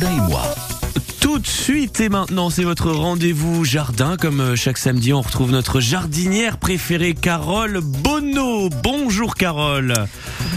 jardin 0.00 0.16
et 0.16 0.20
moi. 0.28 0.79
Tout 1.30 1.38
de 1.38 1.46
suite 1.46 2.00
et 2.00 2.08
maintenant, 2.08 2.50
c'est 2.50 2.64
votre 2.64 2.90
rendez-vous 2.90 3.64
jardin. 3.64 4.16
Comme 4.16 4.40
euh, 4.40 4.56
chaque 4.56 4.78
samedi, 4.78 5.12
on 5.12 5.20
retrouve 5.20 5.52
notre 5.52 5.78
jardinière 5.78 6.58
préférée, 6.58 7.14
Carole 7.14 7.78
Bonneau. 7.80 8.68
Bonjour 8.82 9.36
Carole. 9.36 9.94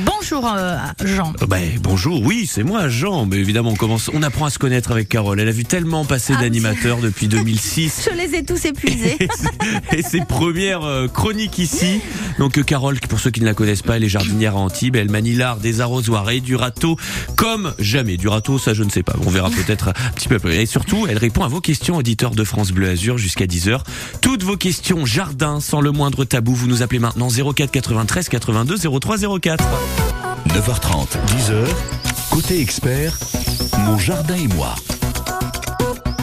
Bonjour 0.04 0.52
euh, 0.52 0.78
Jean. 1.06 1.32
Euh, 1.44 1.46
ben, 1.46 1.78
bonjour, 1.80 2.24
oui, 2.24 2.50
c'est 2.52 2.64
moi 2.64 2.90
Jean. 2.90 3.28
Mais 3.28 3.36
évidemment, 3.36 3.70
on, 3.70 3.76
commence, 3.76 4.10
on 4.16 4.24
apprend 4.24 4.46
à 4.46 4.50
se 4.50 4.58
connaître 4.58 4.90
avec 4.92 5.10
Carole. 5.10 5.40
Elle 5.40 5.48
a 5.48 5.52
vu 5.52 5.64
tellement 5.64 6.06
passer 6.06 6.34
Ah 6.36 6.42
d'animateurs 6.42 6.98
depuis 6.98 7.28
2006. 7.28 8.10
Je 8.12 8.18
les 8.18 8.36
ai 8.36 8.44
tous 8.44 8.66
épuisés. 8.66 9.20
et 9.92 10.02
ses 10.02 10.22
premières 10.22 11.06
chroniques 11.14 11.60
ici. 11.60 12.02
Donc 12.40 12.64
Carole, 12.64 13.00
pour 13.02 13.20
ceux 13.20 13.30
qui 13.30 13.42
ne 13.42 13.46
la 13.46 13.54
connaissent 13.54 13.84
pas, 13.84 13.98
elle 13.98 14.06
est 14.06 14.10
jardinière 14.10 14.56
à 14.56 14.60
Antibes. 14.60 14.96
Elle 14.96 15.12
manie 15.12 15.36
l'art 15.36 15.58
des 15.58 15.82
arrosoirs 15.82 16.32
et 16.32 16.40
du 16.40 16.56
râteau 16.56 16.98
comme 17.36 17.76
jamais. 17.78 18.18
Du 18.18 18.28
râteau, 18.28 18.58
ça 18.58 18.74
je 18.74 18.84
ne 18.84 18.90
sais 18.90 19.04
pas. 19.04 19.14
On 19.24 19.30
verra 19.30 19.52
peut-être 19.52 19.90
un 19.90 20.12
petit 20.16 20.28
peu 20.28 20.36
après. 20.38 20.63
Et 20.64 20.66
surtout, 20.66 21.08
elle 21.10 21.18
répond 21.18 21.44
à 21.44 21.50
vos 21.50 21.60
questions, 21.60 21.98
auditeurs 21.98 22.32
de 22.32 22.46
France 22.46 22.72
Bleu 22.72 22.88
Azur, 22.88 23.18
jusqu'à 23.18 23.48
10h. 23.48 23.82
Toutes 24.22 24.44
vos 24.44 24.56
questions 24.56 25.06
jardin, 25.06 25.60
sans 25.60 25.82
le 25.82 25.92
moindre 25.92 26.24
tabou, 26.24 26.56
vous 26.56 26.68
nous 26.68 26.82
appelez 26.82 27.00
maintenant 27.00 27.28
04 27.28 27.70
93 27.70 28.30
82 28.30 28.78
03 28.78 29.18
04. 29.42 29.62
9h30, 30.48 31.18
10h. 31.28 31.68
Côté 32.32 32.62
expert, 32.62 33.20
mon 33.80 33.98
jardin 33.98 34.36
et 34.36 34.48
moi. 34.56 34.74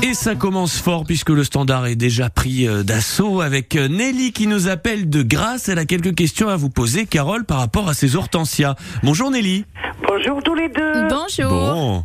Et 0.03 0.15
ça 0.15 0.35
commence 0.35 0.79
fort 0.79 1.05
puisque 1.05 1.29
le 1.29 1.45
standard 1.45 1.85
est 1.85 1.95
déjà 1.95 2.31
pris 2.31 2.67
euh, 2.67 2.83
d'assaut 2.83 3.43
avec 3.43 3.77
euh, 3.77 3.89
Nelly 3.89 4.33
qui 4.33 4.47
nous 4.47 4.69
appelle 4.69 5.11
de 5.11 5.23
grâce. 5.23 5.69
Elle 5.69 5.79
a 5.79 5.85
quelques 5.85 6.15
questions 6.15 6.49
à 6.49 6.57
vous 6.57 6.71
poser, 6.71 7.05
Carole, 7.05 7.45
par 7.45 7.59
rapport 7.59 7.91
à 7.91 7.93
ses 7.93 8.17
hortensias. 8.17 8.75
Bonjour 9.03 9.31
Nelly. 9.31 9.67
Bonjour 10.09 10.43
tous 10.43 10.55
les 10.55 10.71
deux. 10.71 11.09
Bonjour. 11.11 11.51
Bon. 11.51 12.05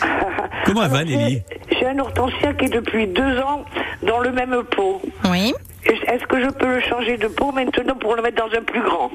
Comment 0.66 0.82
elle 0.82 0.90
va 0.90 1.04
Nelly? 1.04 1.42
J'ai- 1.78 1.86
un 1.86 1.98
hortensia 1.98 2.52
qui 2.54 2.66
est 2.66 2.74
depuis 2.74 3.06
deux 3.06 3.38
ans 3.38 3.64
dans 4.02 4.20
le 4.20 4.30
même 4.32 4.62
pot. 4.70 5.00
Oui. 5.30 5.52
Est-ce 5.84 6.24
que 6.26 6.42
je 6.42 6.48
peux 6.50 6.66
le 6.66 6.80
changer 6.80 7.16
de 7.16 7.28
pot 7.28 7.52
maintenant 7.52 7.94
pour 7.94 8.16
le 8.16 8.22
mettre 8.22 8.36
dans 8.44 8.56
un 8.58 8.62
plus 8.62 8.82
grand? 8.82 9.10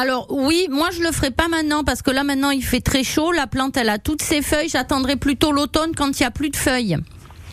Alors 0.00 0.26
oui, 0.30 0.68
moi 0.70 0.88
je 0.92 1.02
le 1.02 1.12
ferai 1.12 1.30
pas 1.30 1.48
maintenant 1.48 1.84
parce 1.84 2.00
que 2.00 2.10
là 2.10 2.24
maintenant 2.24 2.50
il 2.50 2.62
fait 2.64 2.80
très 2.80 3.04
chaud, 3.04 3.30
la 3.32 3.46
plante 3.46 3.76
elle 3.76 3.90
a 3.90 3.98
toutes 3.98 4.22
ses 4.22 4.40
feuilles, 4.40 4.68
j'attendrai 4.70 5.16
plutôt 5.16 5.52
l'automne 5.52 5.92
quand 5.96 6.18
il 6.18 6.22
y 6.22 6.26
a 6.26 6.30
plus 6.30 6.48
de 6.50 6.56
feuilles. 6.56 6.96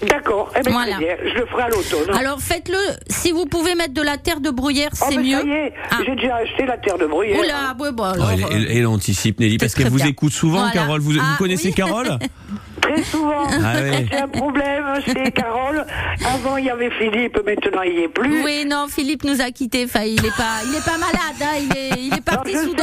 D'accord, 0.07 0.49
eh 0.55 0.61
Voilà. 0.69 0.97
bien, 0.97 1.17
je 1.21 1.37
le 1.37 1.45
ferai 1.47 1.63
à 1.63 1.67
l'automne. 1.67 2.15
Alors 2.17 2.39
faites-le, 2.39 2.77
si 3.09 3.33
vous 3.33 3.45
pouvez 3.45 3.75
mettre 3.75 3.93
de 3.93 4.01
la 4.01 4.15
terre 4.17 4.39
de 4.39 4.49
bruyère, 4.49 4.91
Oh, 4.93 5.05
c'est 5.09 5.17
mais 5.17 5.23
mieux. 5.23 5.71
Ah. 5.91 5.97
j'ai 6.05 6.15
déjà 6.15 6.37
acheté 6.37 6.65
la 6.65 6.77
terre 6.77 6.97
de 6.97 7.05
bruyère. 7.05 7.37
Oula, 7.37 7.75
ouais, 7.77 7.91
bah, 7.91 8.13
Oh, 8.17 8.21
alors, 8.23 8.31
elle, 8.31 8.45
elle- 8.53 8.77
elle 8.77 8.87
anticipe 8.87 9.41
Nelly 9.41 9.57
parce 9.57 9.73
qu'elle 9.75 9.89
vous 9.89 9.97
bien. 9.97 10.05
écoute 10.07 10.31
souvent, 10.31 10.59
Voilà. 10.59 10.71
Carole. 10.71 11.01
Vous, 11.01 11.11
vous 11.11 11.19
Ah, 11.21 11.35
connaissez 11.37 11.67
oui. 11.67 11.73
Carole? 11.73 12.17
Très 12.81 13.03
souvent. 13.03 13.45
Ah 13.63 13.81
ouais. 13.81 14.05
J'ai 14.11 14.17
un 14.17 14.27
problème, 14.27 14.85
c'est 15.05 15.31
Carole. 15.31 15.85
Avant, 16.25 16.57
il 16.57 16.65
y 16.65 16.69
avait 16.69 16.89
Philippe, 16.91 17.37
maintenant, 17.45 17.81
il 17.83 17.91
n'y 17.95 18.03
est 18.03 18.07
plus. 18.07 18.43
Oui, 18.43 18.65
non, 18.69 18.85
Philippe 18.89 19.23
nous 19.23 19.41
a 19.41 19.51
quittés. 19.51 19.85
Enfin, 19.85 20.03
il 20.03 20.23
est 20.25 20.35
pas, 20.35 20.59
il 20.65 20.75
est 20.75 20.85
pas 20.85 20.97
malade. 20.97 21.41
Hein. 21.41 21.57
Il 21.61 21.77
est, 21.77 22.01
il 22.07 22.13
est 22.13 22.21
parti 22.23 22.51
je 22.53 22.57
sous 22.69 22.75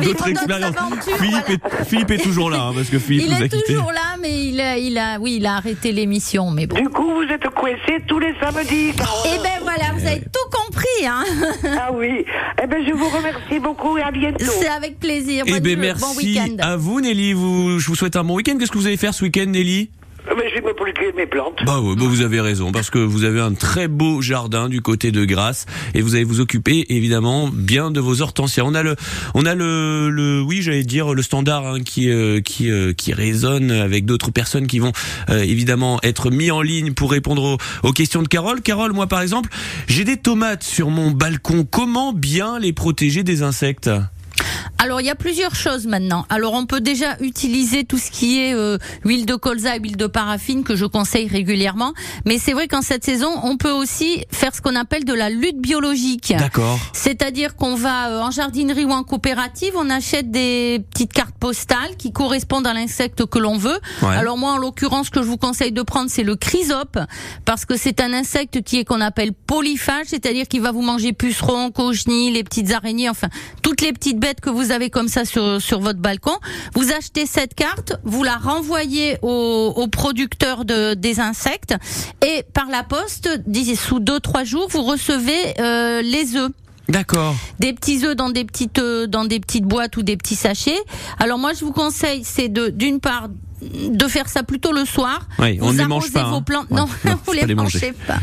d'autres, 0.00 0.28
expériences. 0.28 0.76
aventures. 0.76 1.16
Philippe, 1.16 1.44
voilà. 1.46 1.80
est, 1.80 1.84
Philippe 1.84 2.10
est 2.12 2.18
toujours 2.22 2.50
là 2.50 2.62
hein, 2.68 2.72
parce 2.74 2.88
que 2.88 2.98
Philippe 2.98 3.24
Il 3.26 3.34
nous 3.34 3.42
a 3.42 3.44
est 3.44 3.48
quittés. 3.48 3.74
toujours 3.74 3.92
là, 3.92 4.16
mais 4.20 4.44
il 4.44 4.60
a, 4.60 4.78
il 4.78 4.98
a, 4.98 5.18
oui, 5.20 5.36
il 5.40 5.46
a 5.46 5.54
arrêté 5.56 5.92
l'émission. 5.92 6.50
Mais 6.50 6.66
bon. 6.66 6.76
Du 6.76 6.88
coup, 6.88 7.10
vous 7.14 7.22
êtes 7.32 7.48
coincés 7.50 8.02
tous 8.06 8.18
les 8.18 8.34
samedis, 8.40 8.92
Carole. 8.96 9.30
Eh 9.34 9.38
ben 9.42 9.60
voilà, 9.62 9.92
vous 9.94 10.06
avez 10.06 10.20
tout 10.20 10.50
compris. 10.50 11.06
Hein. 11.06 11.24
Ah 11.78 11.90
oui. 11.92 12.24
Eh 12.62 12.66
bien, 12.66 12.78
je 12.86 12.92
vous 12.92 13.08
remercie 13.08 13.58
beaucoup 13.60 13.96
et 13.98 14.02
à 14.02 14.10
bientôt. 14.10 14.44
C'est 14.60 14.68
avec 14.68 14.98
plaisir. 14.98 15.44
Eh 15.46 15.52
Bonne- 15.52 15.60
ben 15.60 15.74
bon 15.76 15.80
merci 15.80 16.16
week-end. 16.16 16.56
à 16.60 16.76
vous 16.76 17.00
Nelly. 17.00 17.32
Vous, 17.32 17.78
je 17.78 17.86
vous 17.86 17.94
souhaite 17.94 18.16
un 18.16 18.24
bon 18.24 18.34
week-end. 18.36 18.56
Qu'est-ce 18.58 18.70
que 18.70 18.78
vous 18.78 18.86
allez 18.86 18.96
faire 19.00 19.14
ce 19.14 19.24
week-end 19.24 19.46
Nelly 19.46 19.88
Mais 20.36 20.50
je 20.50 20.56
vais 20.56 20.60
me 20.60 20.74
planter 20.74 21.10
mes 21.16 21.26
plantes. 21.26 21.60
Bah, 21.64 21.80
ouais, 21.80 21.96
bah 21.96 22.04
vous 22.04 22.20
avez 22.20 22.38
raison 22.42 22.70
parce 22.70 22.90
que 22.90 22.98
vous 22.98 23.24
avez 23.24 23.40
un 23.40 23.54
très 23.54 23.88
beau 23.88 24.20
jardin 24.20 24.68
du 24.68 24.82
côté 24.82 25.10
de 25.10 25.24
Grasse 25.24 25.64
et 25.94 26.02
vous 26.02 26.16
allez 26.16 26.24
vous 26.24 26.40
occuper 26.40 26.84
évidemment 26.90 27.48
bien 27.50 27.90
de 27.90 27.98
vos 27.98 28.20
hortensias. 28.20 28.62
On 28.62 28.74
a 28.74 28.82
le, 28.82 28.96
on 29.32 29.46
a 29.46 29.54
le, 29.54 30.10
le 30.10 30.42
oui 30.42 30.60
j'allais 30.60 30.84
dire 30.84 31.14
le 31.14 31.22
standard 31.22 31.66
hein, 31.66 31.80
qui 31.80 32.10
euh, 32.10 32.42
qui 32.42 32.70
euh, 32.70 32.92
qui 32.92 33.14
résonne 33.14 33.70
avec 33.70 34.04
d'autres 34.04 34.30
personnes 34.30 34.66
qui 34.66 34.80
vont 34.80 34.92
euh, 35.30 35.42
évidemment 35.42 35.98
être 36.02 36.30
mis 36.30 36.50
en 36.50 36.60
ligne 36.60 36.92
pour 36.92 37.10
répondre 37.10 37.42
aux, 37.42 37.88
aux 37.88 37.92
questions 37.92 38.22
de 38.22 38.28
Carole. 38.28 38.60
Carole, 38.60 38.92
moi 38.92 39.06
par 39.06 39.22
exemple, 39.22 39.48
j'ai 39.86 40.04
des 40.04 40.18
tomates 40.18 40.62
sur 40.62 40.90
mon 40.90 41.10
balcon. 41.10 41.64
Comment 41.64 42.12
bien 42.12 42.58
les 42.58 42.74
protéger 42.74 43.22
des 43.22 43.42
insectes? 43.42 43.88
Alors 44.82 45.02
il 45.02 45.06
y 45.06 45.10
a 45.10 45.14
plusieurs 45.14 45.54
choses 45.54 45.86
maintenant. 45.86 46.24
Alors 46.30 46.54
on 46.54 46.64
peut 46.64 46.80
déjà 46.80 47.18
utiliser 47.20 47.84
tout 47.84 47.98
ce 47.98 48.10
qui 48.10 48.40
est 48.40 48.54
euh, 48.54 48.78
huile 49.04 49.26
de 49.26 49.34
colza 49.34 49.76
et 49.76 49.78
huile 49.78 49.98
de 49.98 50.06
paraffine 50.06 50.64
que 50.64 50.74
je 50.74 50.86
conseille 50.86 51.28
régulièrement. 51.28 51.92
Mais 52.24 52.38
c'est 52.38 52.54
vrai 52.54 52.66
qu'en 52.66 52.80
cette 52.80 53.04
saison, 53.04 53.28
on 53.42 53.58
peut 53.58 53.70
aussi 53.70 54.24
faire 54.32 54.54
ce 54.54 54.62
qu'on 54.62 54.76
appelle 54.76 55.04
de 55.04 55.12
la 55.12 55.28
lutte 55.28 55.58
biologique. 55.58 56.32
D'accord. 56.34 56.78
C'est-à-dire 56.94 57.56
qu'on 57.56 57.74
va 57.74 58.08
euh, 58.08 58.22
en 58.22 58.30
jardinerie 58.30 58.86
ou 58.86 58.90
en 58.90 59.02
coopérative, 59.02 59.74
on 59.76 59.90
achète 59.90 60.30
des 60.30 60.82
petites 60.90 61.12
cartes 61.12 61.36
postales 61.38 61.98
qui 61.98 62.10
correspondent 62.10 62.66
à 62.66 62.72
l'insecte 62.72 63.26
que 63.26 63.38
l'on 63.38 63.58
veut. 63.58 63.78
Ouais. 64.00 64.16
Alors 64.16 64.38
moi, 64.38 64.52
en 64.52 64.56
l'occurrence, 64.56 65.08
ce 65.08 65.10
que 65.10 65.20
je 65.20 65.26
vous 65.26 65.36
conseille 65.36 65.72
de 65.72 65.82
prendre, 65.82 66.08
c'est 66.08 66.22
le 66.22 66.36
chrysope, 66.36 66.98
parce 67.44 67.66
que 67.66 67.76
c'est 67.76 68.00
un 68.00 68.14
insecte 68.14 68.62
qui 68.62 68.78
est 68.78 68.86
qu'on 68.86 69.02
appelle 69.02 69.34
polyphage, 69.34 70.06
c'est-à-dire 70.06 70.48
qu'il 70.48 70.62
va 70.62 70.72
vous 70.72 70.80
manger 70.80 71.12
pucerons, 71.12 71.70
cochenilles, 71.70 72.32
les 72.32 72.44
petites 72.44 72.72
araignées, 72.72 73.10
enfin 73.10 73.28
toutes 73.60 73.82
les 73.82 73.92
petites 73.92 74.18
bêtes 74.18 74.40
que 74.40 74.48
vous 74.48 74.69
avez 74.72 74.90
comme 74.90 75.08
ça 75.08 75.24
sur 75.24 75.60
sur 75.60 75.80
votre 75.80 75.98
balcon. 75.98 76.36
Vous 76.74 76.92
achetez 76.92 77.26
cette 77.26 77.54
carte, 77.54 77.94
vous 78.04 78.22
la 78.22 78.36
renvoyez 78.36 79.18
au, 79.22 79.72
au 79.76 79.88
producteur 79.88 80.64
de, 80.64 80.94
des 80.94 81.20
insectes, 81.20 81.74
et 82.26 82.44
par 82.54 82.66
la 82.66 82.82
poste, 82.82 83.28
sous 83.76 84.00
deux 84.00 84.20
trois 84.20 84.44
jours, 84.44 84.68
vous 84.70 84.82
recevez 84.82 85.54
euh, 85.60 86.02
les 86.02 86.36
œufs 86.36 86.50
D'accord. 86.88 87.36
des 87.58 87.72
petits 87.72 88.04
œufs 88.04 88.16
dans 88.16 88.30
des 88.30 88.44
petites 88.44 88.78
euh, 88.78 89.06
dans 89.06 89.24
des 89.24 89.38
petites 89.40 89.64
boîtes 89.64 89.96
ou 89.96 90.02
des 90.02 90.16
petits 90.16 90.36
sachets. 90.36 90.78
Alors 91.18 91.38
moi 91.38 91.52
je 91.52 91.64
vous 91.64 91.72
conseille 91.72 92.22
c'est 92.24 92.48
de 92.48 92.68
d'une 92.68 93.00
part 93.00 93.28
de 93.62 94.08
faire 94.08 94.28
ça 94.28 94.42
plutôt 94.42 94.72
le 94.72 94.84
soir. 94.84 95.28
Oui, 95.38 95.58
on 95.60 95.66
vous 95.66 95.72
ne 95.74 95.78
les 95.78 95.86
mange 95.86 96.10
pas, 96.12 96.24
vos 96.24 96.36
hein. 96.36 96.42
plantes. 96.42 96.70
Non, 96.70 96.88
non, 97.04 97.18
vous 97.26 97.32
les, 97.32 97.44
les 97.46 97.54
manger. 97.54 97.78
mangez 97.78 97.94
pas. 98.06 98.18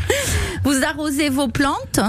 Vous 0.67 0.83
arrosez 0.83 1.29
vos 1.29 1.47
plantes. 1.47 2.01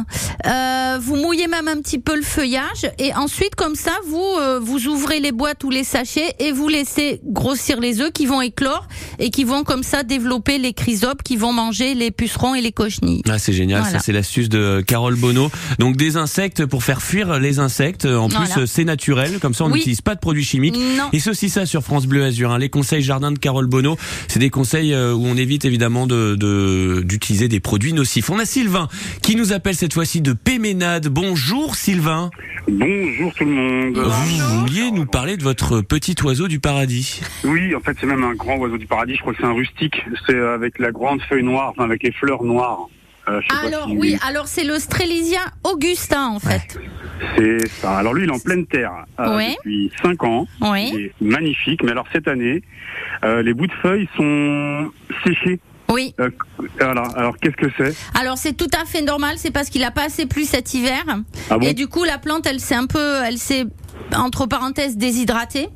euh, 0.46 0.98
vous 1.00 1.14
mouillez 1.16 1.46
même 1.46 1.68
un 1.68 1.80
petit 1.80 1.98
peu 2.00 2.16
le 2.16 2.22
feuillage 2.22 2.90
et 2.98 3.14
ensuite 3.14 3.54
comme 3.54 3.74
ça 3.76 3.92
vous 4.08 4.18
euh, 4.40 4.58
vous 4.60 4.86
ouvrez 4.88 5.20
les 5.20 5.30
boîtes 5.32 5.62
ou 5.62 5.70
les 5.70 5.84
sachets 5.84 6.34
et 6.40 6.50
vous 6.50 6.66
laissez 6.68 7.20
grossir 7.24 7.78
les 7.80 8.00
œufs 8.00 8.10
qui 8.12 8.26
vont 8.26 8.40
éclore 8.42 8.88
et 9.20 9.30
qui 9.30 9.44
vont 9.44 9.62
comme 9.62 9.82
ça 9.84 10.02
développer 10.02 10.58
les 10.58 10.72
chrysopes 10.72 11.22
qui 11.22 11.36
vont 11.36 11.52
manger 11.52 11.94
les 11.94 12.10
pucerons 12.10 12.54
et 12.56 12.60
les 12.60 12.72
cochenilles. 12.72 13.22
Ah, 13.28 13.38
c'est 13.38 13.52
génial, 13.52 13.82
Voilà. 13.82 13.98
ça 13.98 14.04
c'est 14.04 14.12
l'astuce 14.12 14.48
de 14.48 14.82
Carole 14.86 15.14
Bono. 15.14 15.50
Donc 15.78 15.96
des 15.96 16.16
insectes 16.16 16.66
pour 16.66 16.82
faire 16.82 17.00
fuir 17.00 17.38
les 17.38 17.60
insectes. 17.60 18.06
En 18.06 18.28
plus, 18.28 18.44
Voilà. 18.46 18.66
c'est 18.66 18.84
naturel, 18.84 19.38
comme 19.40 19.54
ça 19.54 19.64
on 19.64 19.68
Oui. 19.70 19.74
n'utilise 19.78 20.00
pas 20.00 20.14
de 20.16 20.20
produits 20.20 20.44
chimiques. 20.44 20.76
Non. 20.76 21.10
Et 21.12 21.20
aussi 21.28 21.48
ça 21.50 21.64
sur 21.66 21.82
France 21.82 22.06
Bleu 22.06 22.24
Azur. 22.24 22.50
hein. 22.52 22.58
Les 22.58 22.70
conseils 22.70 23.02
jardin 23.02 23.30
de 23.32 23.38
Carole 23.38 23.66
Bono, 23.66 23.96
c'est 24.28 24.38
des 24.40 24.50
conseils 24.50 24.94
euh, 24.94 25.12
où 25.14 25.26
on 25.26 25.36
évite 25.36 25.64
évidemment 25.64 26.06
de 26.06 26.34
de- 26.36 27.02
d'utiliser 27.04 27.48
des 27.48 27.60
produits 27.60 27.92
nocifs. 27.92 28.30
On 28.30 28.38
a 28.38 28.46
Sylvain 28.48 28.88
qui 29.22 29.36
nous 29.36 29.52
appelle 29.52 29.74
cette 29.74 29.92
fois-ci 29.92 30.20
de 30.22 30.32
Péménade. 30.32 31.08
Bonjour 31.08 31.74
Sylvain. 31.74 32.30
Bonjour 32.66 33.32
tout 33.34 33.44
le 33.44 33.50
monde. 33.50 33.98
Vous 33.98 34.60
vouliez 34.60 34.90
nous 34.90 35.04
parler 35.06 35.36
de 35.36 35.42
votre 35.42 35.82
petit 35.82 36.16
oiseau 36.24 36.48
du 36.48 36.58
paradis. 36.58 37.20
Oui, 37.44 37.74
en 37.74 37.80
fait, 37.80 37.96
c'est 38.00 38.06
même 38.06 38.24
un 38.24 38.34
grand 38.34 38.56
oiseau 38.56 38.78
du 38.78 38.86
paradis. 38.86 39.14
Je 39.16 39.20
crois 39.20 39.34
que 39.34 39.40
c'est 39.40 39.46
un 39.46 39.52
rustique. 39.52 40.02
C'est 40.26 40.38
avec 40.38 40.78
la 40.78 40.90
grande 40.92 41.20
feuille 41.28 41.42
noire, 41.44 41.68
enfin 41.70 41.84
avec 41.84 42.02
les 42.02 42.12
fleurs 42.12 42.42
noires. 42.42 42.88
Euh, 43.28 43.40
Alors 43.62 43.86
si- 43.88 43.96
oui, 43.98 44.16
alors 44.26 44.46
c'est 44.46 44.64
le 44.64 44.74
Augustin 45.64 46.26
en 46.28 46.38
fait. 46.38 46.78
C'est 47.36 47.66
ça. 47.68 47.98
Alors 47.98 48.14
lui, 48.14 48.24
il 48.24 48.30
est 48.30 48.32
en 48.32 48.38
pleine 48.38 48.64
terre 48.66 48.92
euh, 49.20 49.36
Ouais. 49.36 49.54
depuis 49.58 49.92
5 50.02 50.24
ans. 50.24 50.46
Oui. 50.62 50.90
Il 50.94 51.00
est 51.00 51.12
magnifique. 51.20 51.82
Mais 51.82 51.90
alors 51.90 52.06
cette 52.12 52.26
année, 52.28 52.62
euh, 53.24 53.42
les 53.42 53.52
bouts 53.52 53.66
de 53.66 53.72
feuilles 53.82 54.08
sont 54.16 54.90
séchés. 55.24 55.60
Oui. 55.90 56.14
Euh, 56.20 56.30
voilà. 56.78 57.04
Alors 57.16 57.38
qu'est-ce 57.38 57.56
que 57.56 57.70
c'est 57.76 57.94
Alors 58.18 58.36
c'est 58.36 58.52
tout 58.52 58.68
à 58.78 58.84
fait 58.84 59.02
normal, 59.02 59.36
c'est 59.38 59.50
parce 59.50 59.70
qu'il 59.70 59.82
a 59.84 59.90
pas 59.90 60.04
assez 60.04 60.26
plu 60.26 60.44
cet 60.44 60.74
hiver. 60.74 61.02
Ah 61.50 61.58
bon 61.58 61.66
Et 61.66 61.72
du 61.72 61.88
coup 61.88 62.04
la 62.04 62.18
plante 62.18 62.46
elle 62.46 62.60
s'est 62.60 62.74
un 62.74 62.86
peu 62.86 63.22
elle 63.24 63.38
s'est 63.38 63.64
entre 64.14 64.46
parenthèses 64.46 64.96
déshydratée. 64.96 65.68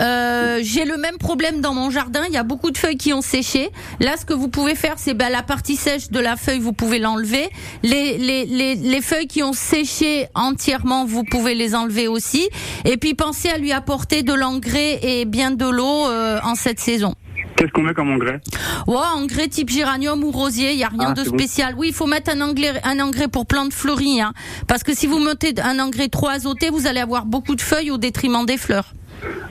Euh, 0.00 0.60
j'ai 0.62 0.84
le 0.84 0.96
même 0.96 1.18
problème 1.18 1.60
dans 1.60 1.74
mon 1.74 1.90
jardin, 1.90 2.22
il 2.26 2.32
y 2.32 2.38
a 2.38 2.42
beaucoup 2.42 2.70
de 2.70 2.78
feuilles 2.78 2.96
qui 2.96 3.12
ont 3.12 3.20
séché. 3.20 3.70
Là 4.00 4.16
ce 4.18 4.24
que 4.24 4.32
vous 4.32 4.48
pouvez 4.48 4.74
faire 4.74 4.94
c'est 4.96 5.14
ben, 5.14 5.28
la 5.30 5.42
partie 5.42 5.76
sèche 5.76 6.10
de 6.10 6.18
la 6.18 6.36
feuille 6.36 6.58
vous 6.58 6.72
pouvez 6.72 6.98
l'enlever. 6.98 7.50
Les, 7.82 8.16
les, 8.16 8.46
les, 8.46 8.74
les 8.74 9.00
feuilles 9.02 9.26
qui 9.26 9.42
ont 9.42 9.52
séché 9.52 10.28
entièrement 10.34 11.04
vous 11.04 11.24
pouvez 11.24 11.54
les 11.54 11.74
enlever 11.74 12.08
aussi. 12.08 12.48
Et 12.86 12.96
puis 12.96 13.12
pensez 13.12 13.50
à 13.50 13.58
lui 13.58 13.72
apporter 13.72 14.22
de 14.22 14.32
l'engrais 14.32 14.98
et 15.02 15.24
bien 15.26 15.50
de 15.50 15.66
l'eau 15.66 16.08
euh, 16.08 16.40
en 16.42 16.54
cette 16.54 16.80
saison. 16.80 17.14
Qu'est-ce 17.56 17.70
qu'on 17.72 17.82
met 17.82 17.94
comme 17.94 18.10
engrais 18.10 18.40
Ouais, 18.86 18.96
engrais 19.16 19.48
type 19.48 19.68
géranium 19.70 20.24
ou 20.24 20.30
rosier, 20.30 20.72
il 20.72 20.78
y 20.78 20.84
a 20.84 20.88
rien 20.88 21.08
Ah, 21.10 21.12
de 21.14 21.22
bon. 21.28 21.38
spécial. 21.38 21.74
Oui, 21.76 21.88
il 21.88 21.94
faut 21.94 22.06
mettre 22.06 22.30
un 22.34 22.40
engrais, 22.40 22.80
un 22.84 22.98
engrais 23.00 23.28
pour 23.28 23.46
plantes 23.46 23.72
fleuries, 23.72 24.20
hein, 24.20 24.32
parce 24.66 24.82
que 24.82 24.94
si 24.94 25.06
vous 25.06 25.18
mettez 25.18 25.54
un 25.62 25.78
engrais 25.78 26.08
trop 26.08 26.28
azoté, 26.28 26.70
vous 26.70 26.86
allez 26.86 27.00
avoir 27.00 27.24
beaucoup 27.26 27.54
de 27.54 27.60
feuilles 27.60 27.90
au 27.90 27.98
détriment 27.98 28.44
des 28.46 28.56
fleurs. 28.56 28.92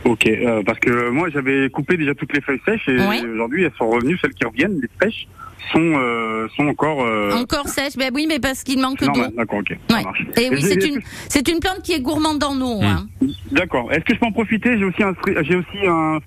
Ok, 0.04 0.26
euh, 0.28 0.64
parce 0.66 0.80
que 0.80 1.10
moi 1.10 1.30
j'avais 1.30 1.70
coupé 1.70 1.96
déjà 1.96 2.14
toutes 2.16 2.34
les 2.34 2.42
feuilles 2.42 2.60
sèches 2.66 2.90
et 2.90 2.98
aujourd'hui 3.34 3.64
elles 3.64 3.72
sont 3.78 3.90
revenues, 3.90 4.18
celles 4.22 4.34
qui 4.34 4.44
reviennent, 4.46 4.80
les 4.82 4.90
fraîches, 5.00 5.28
sont, 5.72 5.80
euh, 5.80 6.48
sont 6.56 6.68
encore... 6.68 7.04
Euh, 7.04 7.32
Encore 7.34 7.68
sèche, 7.68 7.96
ben 7.98 8.12
oui, 8.14 8.26
mais 8.28 8.40
parce 8.40 8.64
qu'il 8.64 8.80
manque 8.80 9.00
d'eau. 9.04 9.12
D'accord, 9.38 9.60
ok, 9.60 9.78
Ouais. 9.92 10.04
Et 10.42 10.50
oui, 10.50 10.62
c'est 10.62 10.84
une, 10.86 11.00
c'est 11.30 11.48
une 11.48 11.60
plante 11.60 11.82
qui 11.84 11.94
est 11.94 12.02
gourmande 12.02 12.44
en 12.44 12.60
eau. 12.62 12.82
Hmm. 12.82 12.84
Hein. 12.86 13.08
D'accord, 13.52 13.92
est-ce 13.92 14.02
que 14.06 14.14
je 14.14 14.20
peux 14.20 14.26
en 14.26 14.32
profiter? 14.32 14.78
J'ai 14.78 14.86
aussi 14.86 15.04
un, 15.04 15.14
j'ai 15.44 15.56
aussi 15.56 15.88
un. 15.88 16.20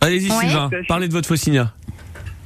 Allez-y 0.00 0.30
Ouais. 0.30 0.38
Sylvain, 0.48 0.70
parlez 0.88 1.08
de 1.08 1.12
votre 1.12 1.28
Faucinia. 1.28 1.72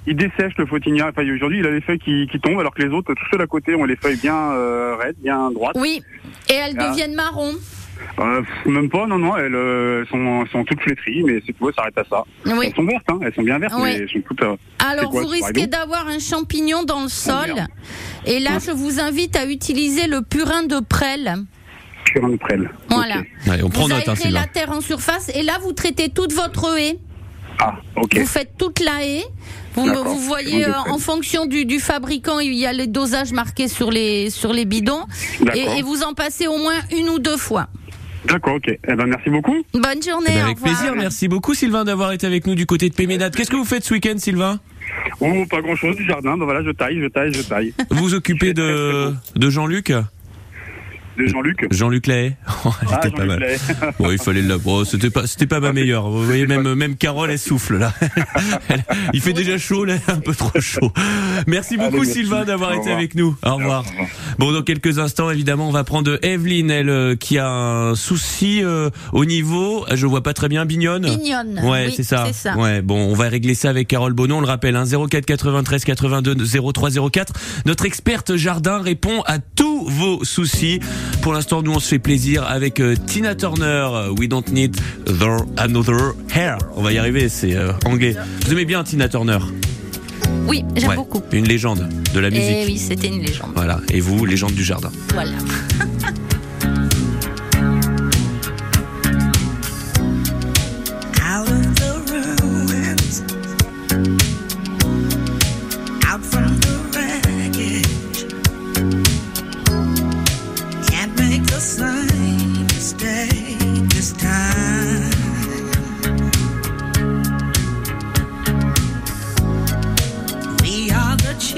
Il 0.06 0.16
dessèche 0.16 0.54
le 0.56 0.64
Photinia. 0.66 1.08
Enfin, 1.10 1.22
aujourd'hui, 1.30 1.58
il 1.58 1.66
a 1.66 1.70
les 1.70 1.82
feuilles 1.82 1.98
qui, 1.98 2.26
qui 2.32 2.40
tombent, 2.40 2.60
alors 2.60 2.74
que 2.74 2.82
les 2.82 2.88
autres, 2.94 3.12
tous 3.12 3.24
ceux 3.30 3.36
d'à 3.38 3.46
côté, 3.46 3.74
ont 3.74 3.84
les 3.84 3.96
feuilles 3.96 4.16
bien 4.16 4.52
euh, 4.52 4.96
raides, 4.96 5.16
bien 5.22 5.50
droites. 5.50 5.76
Oui, 5.78 6.00
et 6.48 6.54
elles 6.54 6.74
Ah. 6.78 6.88
deviennent 6.88 7.14
marron. 7.14 7.52
Euh, 8.20 8.42
même 8.66 8.88
pas, 8.90 9.06
non, 9.06 9.18
non, 9.18 9.36
elles 9.36 9.54
euh, 9.54 10.04
sont, 10.06 10.44
sont 10.50 10.64
toutes 10.64 10.80
flétries, 10.80 11.22
mais 11.24 11.40
c'est 11.46 11.52
tout, 11.52 11.68
ça 11.70 11.76
s'arrête 11.76 11.98
à 11.98 12.04
ça. 12.04 12.24
Oui. 12.46 12.66
Elles 12.66 12.74
sont 12.74 12.84
vertes, 12.84 13.04
hein, 13.08 13.18
elles 13.22 13.34
sont 13.34 13.42
bien 13.42 13.58
vertes, 13.58 13.74
Oui. 13.76 13.82
mais 13.84 13.94
elles 13.96 14.08
sont 14.08 14.20
toutes... 14.26 14.42
euh, 14.42 14.56
Alors, 14.84 15.10
quoi, 15.10 15.22
vous 15.22 15.28
risquez 15.28 15.66
d'avoir 15.68 16.08
un 16.08 16.18
champignon 16.18 16.82
dans 16.82 17.02
le 17.02 17.08
sol. 17.08 17.54
merde. 17.54 17.68
et 18.26 18.40
là, 18.40 18.58
je 18.64 18.72
vous 18.72 18.98
invite 19.00 19.36
à 19.36 19.46
utiliser 19.46 20.06
le 20.08 20.22
purin 20.22 20.64
de 20.64 20.80
prêle. 20.80 21.36
sur 22.12 22.26
une 22.26 22.38
prêle. 22.38 22.68
Voilà. 22.88 23.18
Ok. 23.18 23.26
Allez, 23.50 23.62
on 23.62 23.68
prend 23.68 23.82
vous 23.82 23.88
note, 23.90 24.08
hein, 24.08 24.14
aérez 24.18 24.30
la 24.32 24.46
terre 24.46 24.70
en 24.72 24.80
surface 24.80 25.30
et 25.34 25.42
là, 25.42 25.58
vous 25.62 25.72
traitez 25.72 26.08
toute 26.08 26.32
votre 26.32 26.76
haie. 26.78 26.98
Ah, 27.60 27.74
ok. 27.96 28.18
Vous 28.18 28.26
faites 28.26 28.56
toute 28.58 28.80
la 28.80 29.04
haie. 29.04 29.24
Vous, 29.74 29.84
voyez, 30.18 30.64
Purin 30.64 30.82
de 30.82 30.88
euh, 30.88 30.92
en 30.94 30.98
fonction 30.98 31.46
du, 31.46 31.64
du 31.64 31.78
fabricant, 31.78 32.40
il 32.40 32.54
y 32.54 32.66
a 32.66 32.72
les 32.72 32.88
dosages 32.88 33.32
marqués 33.32 33.68
sur 33.68 33.92
les, 33.92 34.28
sur 34.30 34.52
les 34.52 34.64
bidons. 34.64 35.04
Et 35.54 35.82
vous 35.82 36.02
en 36.02 36.14
passez 36.14 36.48
au 36.48 36.56
moins 36.58 36.80
une 36.96 37.08
ou 37.08 37.18
deux 37.20 37.36
fois. 37.36 37.68
D'accord, 38.28 38.56
ok. 38.56 38.68
Eh 38.68 38.94
ben, 38.94 39.06
merci 39.06 39.30
beaucoup. 39.30 39.56
Bonne 39.72 40.02
journée. 40.02 40.26
Eh 40.28 40.34
ben, 40.34 40.40
au 40.40 40.44
avec 40.44 40.56
revoir. 40.58 40.74
plaisir, 40.76 40.94
merci 40.96 41.28
beaucoup 41.28 41.54
Sylvain 41.54 41.84
d'avoir 41.84 42.12
été 42.12 42.26
avec 42.26 42.46
nous 42.46 42.54
du 42.54 42.66
côté 42.66 42.88
de 42.88 42.94
Péménade. 42.94 43.34
Qu'est-ce 43.34 43.50
que 43.50 43.56
vous 43.56 43.64
faites 43.64 43.84
ce 43.84 43.94
week-end 43.94 44.18
Sylvain? 44.18 44.60
Oh, 45.20 45.44
pas 45.50 45.60
grand-chose 45.60 45.96
du 45.96 46.06
jardin. 46.06 46.36
Ben 46.36 46.44
voilà, 46.44 46.62
je 46.62 46.70
taille, 46.70 47.00
je 47.00 47.06
taille, 47.08 47.32
je 47.32 47.42
taille. 47.42 47.72
Vous 47.90 47.98
vous 48.02 48.14
occupez 48.14 48.54
de, 48.54 49.12
de 49.36 49.50
Jean-Luc? 49.50 49.92
De 51.18 51.26
Jean-Luc. 51.26 51.66
Jean-Luc 51.72 52.06
Lahaye 52.06 52.36
Oh, 52.64 52.70
elle 52.82 52.88
Ah, 52.92 53.00
était 53.06 53.10
pas 53.16 53.26
Jean-Luc 53.26 53.40
mal. 53.40 53.94
Bon, 53.98 54.10
il 54.12 54.18
fallait 54.18 54.42
le 54.42 54.56
oh, 54.64 54.84
c'était 54.84 55.10
pas 55.10 55.26
c'était 55.26 55.46
pas 55.46 55.58
ma 55.60 55.72
meilleure. 55.72 56.08
Vous 56.08 56.24
voyez 56.24 56.46
même 56.46 56.74
même 56.74 56.96
Carole 56.96 57.30
elle 57.30 57.38
souffle 57.38 57.76
là. 57.78 57.92
Il 59.12 59.20
fait 59.20 59.32
déjà 59.32 59.58
chaud 59.58 59.84
là, 59.84 59.94
un 60.08 60.18
peu 60.20 60.34
trop 60.34 60.60
chaud. 60.60 60.92
Merci 61.46 61.76
beaucoup 61.76 61.88
Allez, 61.96 61.98
merci. 62.06 62.12
Sylvain 62.12 62.44
d'avoir 62.44 62.72
été 62.74 62.90
avec 62.92 63.14
nous. 63.14 63.36
Au 63.44 63.56
revoir. 63.56 63.84
Au 63.86 63.90
revoir. 63.90 64.08
Bon, 64.38 64.52
dans 64.52 64.62
quelques 64.62 64.98
instants, 64.98 65.30
évidemment, 65.30 65.68
on 65.68 65.72
va 65.72 65.82
prendre 65.84 66.18
Evelyne, 66.22 66.70
elle 66.70 66.90
euh, 66.90 67.16
qui 67.16 67.38
a 67.38 67.48
un 67.48 67.94
souci 67.94 68.62
euh, 68.62 68.90
au 69.12 69.24
niveau, 69.24 69.84
je 69.92 70.06
vois 70.06 70.22
pas 70.22 70.34
très 70.34 70.48
bien, 70.48 70.64
Bignonne? 70.66 71.02
Mignonne. 71.08 71.60
Ouais, 71.64 71.86
Oui, 71.88 71.94
c'est 71.96 72.02
ça. 72.04 72.24
c'est 72.28 72.32
ça. 72.34 72.56
Ouais, 72.56 72.82
bon, 72.82 72.96
on 73.10 73.14
va 73.14 73.28
régler 73.28 73.54
ça 73.54 73.70
avec 73.70 73.88
Carole 73.88 74.12
Bonon. 74.12 74.38
On 74.38 74.40
le 74.40 74.46
rappelle, 74.46 74.76
hein, 74.76 74.84
04 74.84 75.24
93 75.26 75.84
82 75.84 76.34
0304. 76.72 77.32
Notre 77.66 77.86
experte 77.86 78.36
jardin 78.36 78.80
répond 78.80 79.22
à 79.26 79.38
tous 79.38 79.88
vos 79.88 80.24
soucis. 80.24 80.80
Pour 81.22 81.32
l'instant, 81.32 81.62
nous 81.62 81.72
on 81.72 81.80
se 81.80 81.88
fait 81.88 81.98
plaisir 81.98 82.44
avec 82.46 82.80
euh, 82.80 82.94
Tina 83.06 83.34
Turner. 83.34 83.88
We 84.18 84.28
don't 84.28 84.44
need 84.50 84.76
the 85.06 85.26
another 85.58 86.14
hair. 86.34 86.58
On 86.76 86.82
va 86.82 86.92
y 86.92 86.98
arriver, 86.98 87.28
c'est 87.28 87.54
euh, 87.56 87.72
anglais. 87.84 88.14
Vous 88.46 88.52
aimez 88.52 88.64
bien 88.64 88.82
Tina 88.84 89.08
Turner? 89.08 89.38
Oui, 90.46 90.64
j'aime 90.76 90.90
Ouais, 90.90 90.96
beaucoup. 90.96 91.22
Une 91.32 91.46
légende 91.46 91.88
de 92.14 92.20
la 92.20 92.30
musique. 92.30 92.44
Et 92.44 92.64
oui, 92.66 92.78
c'était 92.78 93.08
une 93.08 93.20
légende. 93.22 93.50
Voilà. 93.54 93.80
Et 93.92 94.00
vous, 94.00 94.24
légende 94.24 94.52
du 94.54 94.64
jardin. 94.64 94.90
Voilà. 95.12 95.30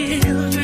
children, 0.09 0.60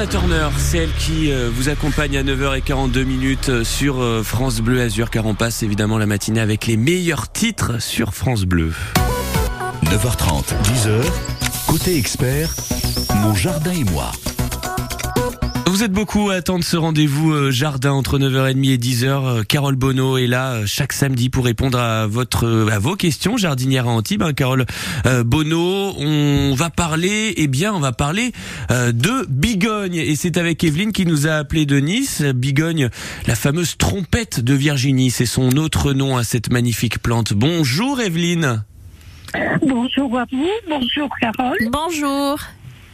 Tina 0.00 0.12
Turner, 0.12 0.48
c'est 0.56 0.78
elle 0.78 0.92
qui 0.94 1.30
euh, 1.30 1.50
vous 1.52 1.68
accompagne 1.68 2.16
à 2.16 2.22
9h42 2.22 3.04
minutes 3.04 3.50
euh, 3.50 3.64
sur 3.64 4.00
euh, 4.00 4.22
France 4.22 4.62
Bleu 4.62 4.80
Azur, 4.80 5.10
car 5.10 5.26
on 5.26 5.34
passe 5.34 5.62
évidemment 5.62 5.98
la 5.98 6.06
matinée 6.06 6.40
avec 6.40 6.66
les 6.66 6.78
meilleurs 6.78 7.30
titres 7.30 7.82
sur 7.82 8.14
France 8.14 8.44
Bleu. 8.44 8.72
9h30, 9.84 10.54
10h, 10.62 11.04
côté 11.66 11.98
expert, 11.98 12.54
mon 13.16 13.34
jardin 13.34 13.72
et 13.72 13.84
moi. 13.84 14.10
Vous 15.70 15.84
êtes 15.84 15.92
beaucoup 15.92 16.30
à 16.30 16.34
attendre 16.34 16.64
ce 16.64 16.76
rendez-vous 16.76 17.30
euh, 17.30 17.52
jardin 17.52 17.92
entre 17.92 18.18
9h30 18.18 18.72
et 18.72 18.76
10h. 18.76 19.04
Euh, 19.06 19.42
Carole 19.44 19.76
Bonneau 19.76 20.18
est 20.18 20.26
là 20.26 20.54
euh, 20.54 20.62
chaque 20.66 20.92
samedi 20.92 21.30
pour 21.30 21.44
répondre 21.44 21.78
à 21.78 22.08
votre 22.08 22.68
à 22.72 22.80
vos 22.80 22.96
questions 22.96 23.36
jardinière 23.36 23.86
à 23.86 23.92
Antibes. 23.92 24.24
hein, 24.24 24.32
Carole 24.32 24.66
Bonneau, 25.24 25.94
on 25.96 26.54
va 26.56 26.70
parler 26.70 27.34
eh 27.36 27.46
bien, 27.46 27.72
on 27.72 27.78
va 27.78 27.92
parler 27.92 28.32
euh, 28.72 28.90
de 28.90 29.24
bigogne 29.28 29.94
et 29.94 30.16
c'est 30.16 30.38
avec 30.38 30.64
Evelyne 30.64 30.90
qui 30.90 31.06
nous 31.06 31.28
a 31.28 31.34
appelé 31.34 31.66
de 31.66 31.78
Nice. 31.78 32.22
Bigogne, 32.22 32.90
la 33.28 33.36
fameuse 33.36 33.76
trompette 33.76 34.40
de 34.40 34.54
Virginie, 34.54 35.12
c'est 35.12 35.24
son 35.24 35.56
autre 35.56 35.92
nom 35.92 36.16
à 36.16 36.24
cette 36.24 36.50
magnifique 36.50 36.98
plante. 36.98 37.32
Bonjour 37.32 38.00
Evelyne. 38.00 38.64
Bonjour 39.62 40.18
à 40.18 40.24
vous, 40.32 40.48
bonjour 40.68 41.08
Carole. 41.20 41.58
Bonjour. 41.70 42.40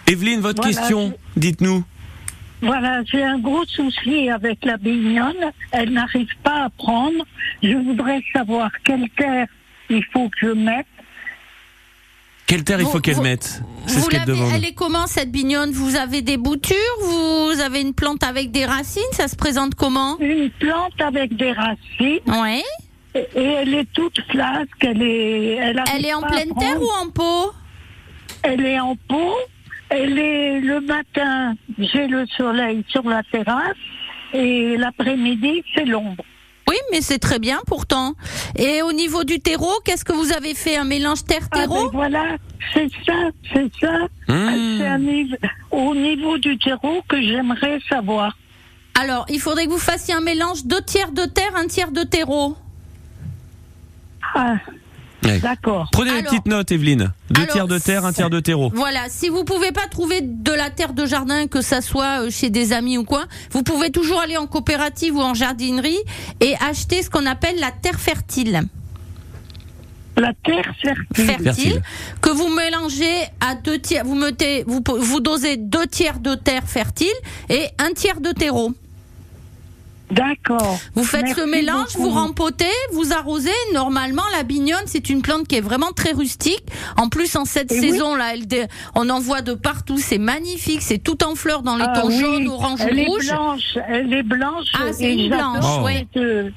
Evelyne, 0.07 0.41
votre 0.41 0.63
Voilà, 0.63 0.77
question, 0.79 1.15
dites-nous. 1.39 1.83
Voilà, 2.63 3.03
j'ai 3.05 3.23
un 3.23 3.39
gros 3.39 3.65
souci 3.67 4.31
avec 4.31 4.65
la 4.65 4.77
bignonne. 4.79 5.53
Elle 5.73 5.91
n'arrive 5.93 6.35
pas 6.43 6.65
à 6.65 6.71
prendre. 6.71 7.25
Je 7.63 7.75
voudrais 7.77 8.23
savoir 8.33 8.71
quelle 8.85 9.09
terre 9.11 9.47
il 9.91 10.03
faut 10.13 10.29
que 10.31 10.39
je 10.41 10.53
mette. 10.53 10.87
Quelle 12.47 12.63
terre 12.65 12.81
il 12.81 12.87
faut 12.87 13.01
qu'elle 13.01 13.21
mette? 13.21 13.61
C'est 13.87 13.97
Vous 13.99 14.05
ce 14.05 14.09
qu'elle 14.09 14.21
l'avez, 14.21 14.33
demande. 14.33 14.53
elle 14.55 14.65
est 14.65 14.73
comment 14.75 15.07
cette 15.09 15.33
bignonne 15.33 15.73
Vous 15.73 15.97
avez 15.97 16.23
des 16.23 16.37
boutures? 16.37 16.77
Vous 17.03 17.61
avez 17.61 17.81
une 17.81 17.93
plante 17.93 18.23
avec 18.23 18.53
des 18.53 18.65
racines? 18.65 19.03
Ça 19.13 19.27
se 19.29 19.35
présente 19.37 19.75
comment? 19.75 20.17
Une 20.21 20.51
plante 20.51 21.01
avec 21.01 21.37
des 21.37 21.53
racines 21.53 22.21
Ouais. 22.27 22.63
et 23.15 23.27
et 23.35 23.43
elle 23.43 23.75
est 23.75 23.93
toute 23.93 24.21
flasque. 24.31 24.71
Elle 24.81 25.03
est, 25.03 25.55
elle, 25.57 25.83
Elle 25.95 26.07
est 26.07 26.15
en 26.15 26.23
pleine 26.23 26.55
terre 26.59 26.81
ou 26.81 26.89
en 27.03 27.11
pot? 27.11 27.53
Elle 28.43 28.65
est 28.65 28.79
en 28.79 28.95
pot. 29.09 29.35
Elle 29.89 30.19
est 30.19 30.61
le 30.61 30.81
matin, 30.81 31.55
j'ai 31.79 32.07
le 32.09 32.27
soleil 32.27 32.85
sur 32.89 33.09
la 33.09 33.23
terrasse 33.23 33.77
et 34.33 34.77
l'après-midi, 34.77 35.63
c'est 35.75 35.85
l'ombre. 35.85 36.25
Oui, 36.69 36.77
mais 36.91 37.01
c'est 37.01 37.21
très 37.21 37.39
bien 37.39 37.61
pourtant. 37.67 38.15
Et 38.57 38.83
au 38.83 38.93
niveau 38.93 39.23
du 39.23 39.39
terreau, 39.39 39.73
qu'est-ce 39.85 40.05
que 40.05 40.13
vous 40.13 40.33
avez 40.33 40.55
fait 40.55 40.77
Un 40.77 40.85
mélange 40.85 41.19
Ah 41.23 41.27
ben 41.29 41.35
terre-terreau 41.39 41.91
voilà, 41.93 42.37
c'est 42.75 42.89
ça, 43.07 43.31
c'est 43.53 43.71
ça. 43.81 43.99
Mmh. 44.29 44.79
C'est 44.79 44.87
un 44.89 44.99
niveau- 44.99 45.37
au 45.71 45.95
niveau 45.95 46.39
du 46.39 46.59
terreau 46.59 47.03
que 47.09 47.23
j'aimerais 47.23 47.79
savoir. 47.89 48.37
Alors, 49.01 49.27
il 49.29 49.39
faudrait 49.41 49.67
que 49.67 49.71
vous 49.71 49.79
fassiez 49.79 50.15
un 50.15 50.21
mélange 50.21 50.65
deux 50.65 50.81
tiers 50.83 51.13
de 51.13 51.25
terre, 51.27 51.53
un 51.55 51.69
tiers 51.69 51.93
de 51.93 52.03
terreau. 52.03 52.57
Ah, 54.35 54.57
Ouais. 55.27 55.39
d'accord. 55.41 55.89
Prenez 55.93 56.11
les 56.13 56.19
Alors- 56.19 56.31
petites 56.31 56.47
notes, 56.47 56.73
Evelyne. 56.73 57.13
Deux 57.31 57.43
Alors, 57.43 57.53
tiers 57.53 57.69
de 57.69 57.79
terre, 57.79 58.05
un 58.05 58.13
tiers 58.13 58.31
de 58.31 58.41
terreau. 58.41 58.71
Voilà, 58.75 59.05
si 59.09 59.29
vous 59.29 59.45
pouvez 59.45 59.73
pas 59.73 59.87
trouver 59.91 60.21
de 60.23 60.53
la 60.53 60.71
terre 60.71 60.93
de 60.93 61.05
jardin, 61.07 61.47
que 61.47 61.61
ça 61.61 61.81
soit 61.81 62.23
euh, 62.25 62.31
chez 62.31 62.51
des 62.51 62.73
amis 62.73 62.99
ou 62.99 63.05
quoi, 63.05 63.25
vous 63.51 63.63
pouvez 63.63 63.91
toujours 63.91 64.21
aller 64.21 64.37
en 64.37 64.47
coopérative 64.47 65.17
ou 65.17 65.21
en 65.21 65.35
jardinerie 65.35 65.99
et 66.41 66.55
acheter 66.69 67.03
ce 67.03 67.11
qu'on 67.11 67.27
appelle 67.27 67.59
la 67.61 67.71
terre 67.73 67.99
fertile. 68.01 68.63
La 70.19 70.33
terre 70.45 70.73
fertile. 70.81 71.27
Fertile, 71.27 71.45
Fertile. 71.45 71.83
que 72.23 72.31
vous 72.31 72.49
mélangez 72.49 73.25
à 73.41 73.55
deux 73.55 73.79
tiers, 73.79 74.03
vous 74.05 74.15
mettez, 74.15 74.65
vous, 74.67 74.81
vous 74.99 75.21
dosez 75.21 75.59
deux 75.59 75.87
tiers 75.87 76.21
de 76.21 76.35
terre 76.35 76.63
fertile 76.67 77.13
et 77.51 77.67
un 77.79 77.93
tiers 77.93 78.23
de 78.23 78.33
terreau. 78.33 78.73
D'accord. 80.11 80.79
Vous 80.95 81.05
faites 81.05 81.23
Merci 81.25 81.41
ce 81.41 81.47
mélange, 81.47 81.93
beaucoup. 81.95 82.03
vous 82.05 82.11
rempotez, 82.11 82.65
vous 82.93 83.13
arrosez. 83.13 83.51
Normalement, 83.75 84.23
la 84.37 84.43
bignonne, 84.45 84.85
c'est 84.87 85.11
une 85.11 85.23
plante 85.23 85.49
qui 85.49 85.57
est 85.57 85.61
vraiment 85.61 85.91
très 85.93 86.13
rustique. 86.13 86.63
En 86.97 87.09
plus, 87.09 87.35
en 87.37 87.45
cette 87.45 87.73
Et 87.73 87.81
oui. 87.81 87.91
saison-là, 87.91 88.35
elle 88.35 88.47
on 88.95 89.09
en 89.11 89.19
voit 89.21 89.43
de 89.43 89.55
partout. 89.55 89.99
C'est 89.99 90.19
magnifique. 90.19 90.83
C'est 90.83 90.99
tout 90.99 91.25
en 91.25 91.35
fleurs 91.35 91.63
dans 91.63 91.77
les 91.77 91.85
Ah 91.87 92.01
tons 92.01 92.09
oui, 92.09 92.21
jaunes, 92.21 92.47
orange 92.49 92.81
elle 92.87 92.95
ou 92.95 92.99
est 93.01 93.07
rouge. 93.07 93.27
blanche, 93.29 93.79
elle 93.89 94.13
est 94.13 94.23
blanche. 94.23 94.67
Ah, 94.75 94.93
c'est 94.93 95.13
une 95.13 95.29
blanche, 95.29 95.65
Oh. 95.81 95.83
ouais. 95.85 96.07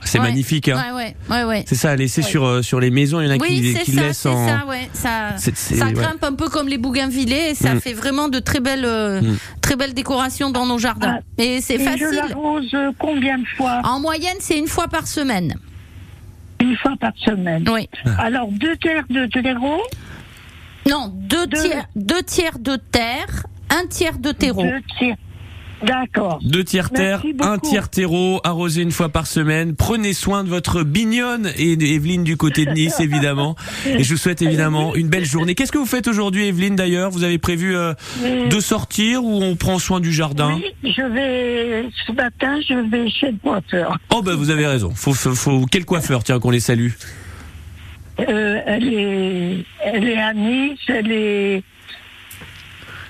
C'est 0.04 0.20
Ouais. 0.20 0.26
magnifique, 0.26 0.68
hein. 0.70 0.82
Ouais, 0.96 0.96
ouais, 0.96 1.16
ouais, 1.30 1.44
ouais. 1.46 1.64
C'est 1.68 1.76
ça, 1.76 1.92
à 1.92 1.96
laisser 1.96 2.22
sur, 2.22 2.46
euh, 2.46 2.62
sur 2.62 2.80
les 2.80 2.92
maisons, 2.92 3.20
il 3.22 3.28
y 3.28 3.32
en 3.32 3.34
a 3.34 3.38
Oui, 3.38 3.48
qui, 3.48 3.74
c'est 3.74 3.84
qui 3.84 3.92
ça, 3.94 4.02
laissent 4.02 4.18
c'est 4.20 4.30
en. 4.30 4.48
ça, 4.48 4.66
ouais. 4.68 4.90
Ça, 4.94 5.38
C'est- 5.38 5.56
c'est- 5.58 5.76
ça 5.76 5.86
ouais. 5.86 5.94
grimpe 5.94 6.24
un 6.24 6.34
peu 6.34 6.50
comme 6.50 6.68
les 6.68 6.78
bougainvillées 6.78 7.50
et 7.52 7.56
ça 7.56 7.74
Mm. 7.74 7.82
fait 7.82 7.94
vraiment 7.94 8.28
de 8.30 8.40
très 8.40 8.60
belles, 8.60 8.86
euh, 8.86 9.22
Mm. 9.22 9.38
très 9.62 9.76
belles 9.76 9.94
décorations 9.94 10.50
dans 10.52 10.66
nos 10.66 10.78
jardins. 10.78 11.20
Ah, 11.20 11.42
et 11.42 11.62
c'est 11.62 11.76
Et 11.76 11.80
je 11.80 11.84
facile. 11.84 12.08
l'arrose 12.30 12.76
combien 13.00 13.39
de 13.42 13.48
fois 13.58 13.82
En 13.84 14.00
moyenne, 14.00 14.38
c'est 14.40 14.58
une 14.58 14.68
fois 14.68 14.88
par 14.88 15.08
semaine. 15.08 15.56
Une 16.62 16.76
fois 16.78 16.94
par 17.00 17.14
semaine. 17.18 17.66
Oui. 17.70 17.90
Alors, 18.18 18.50
deux 18.52 18.76
terres 18.78 19.06
de 19.10 19.26
terreau, 19.28 19.82
Non, 20.90 21.12
deux, 21.14 21.48
Deux. 21.48 21.62
tiers, 21.62 21.86
deux 21.96 22.24
tiers 22.24 22.60
de 22.60 22.76
terre, 22.76 23.46
un 23.70 23.86
tiers 23.88 24.18
de 24.18 24.32
terreau. 24.32 24.64
deux 24.64 24.82
tiers. 24.98 25.16
D'accord. 25.84 26.40
Deux 26.44 26.64
tiers 26.64 26.90
terre, 26.90 27.24
un 27.40 27.58
tiers 27.58 27.90
terreau, 27.90 28.42
arrosé 28.44 28.82
une 28.82 28.92
fois 28.92 29.10
par 29.10 29.28
semaine. 29.28 29.76
Prenez 29.76 30.14
soin 30.14 30.44
de 30.44 30.50
votre 30.50 30.84
bignonne 30.84 31.52
et 31.58 31.72
Evelyne 31.74 32.24
du 32.24 32.38
côté 32.38 32.66
de 32.66 32.72
Nice, 32.72 33.00
évidemment. 33.00 33.56
Et 33.86 34.04
je 34.04 34.14
vous 34.14 34.18
souhaite 34.20 34.42
évidemment 34.42 34.96
une 34.96 35.08
belle 35.08 35.26
journée. 35.26 35.56
Qu'est-ce 35.56 35.72
que 35.72 35.78
vous 35.78 35.86
faites 35.86 36.08
aujourd'hui, 36.08 36.48
Evelyne, 36.48 36.76
d'ailleurs? 36.76 37.12
Vous 37.12 37.24
avez 37.24 37.38
prévu 37.38 37.76
euh, 37.76 37.94
de 38.50 38.60
sortir 38.60 39.24
ou 39.24 39.42
on 39.42 39.56
prend 39.56 39.80
soin 39.80 40.00
du 40.00 40.12
jardin? 40.12 40.56
Oui, 40.56 40.92
je 40.92 41.02
vais, 41.02 41.90
ce 42.06 42.12
matin, 42.12 42.60
je 42.68 42.74
vais 42.90 43.10
chez 43.10 43.32
le 43.32 43.38
coiffeur. 43.42 43.98
Oh, 44.14 44.22
bah, 44.22 44.36
vous 44.36 44.50
avez 44.50 44.68
raison. 44.68 44.92
Faut, 44.94 45.14
faut, 45.14 45.34
faut- 45.36 45.66
quel 45.72 45.86
coiffeur, 45.86 46.24
tiens, 46.24 46.40
qu'on 46.40 46.52
les 46.52 46.60
salue? 46.60 46.90
Euh, 48.20 48.60
elle 48.66 48.94
est, 48.94 49.66
elle 49.84 50.08
est 50.10 50.18
à 50.18 50.34
Nice, 50.34 50.80
elle 50.90 51.12
est. 51.12 51.64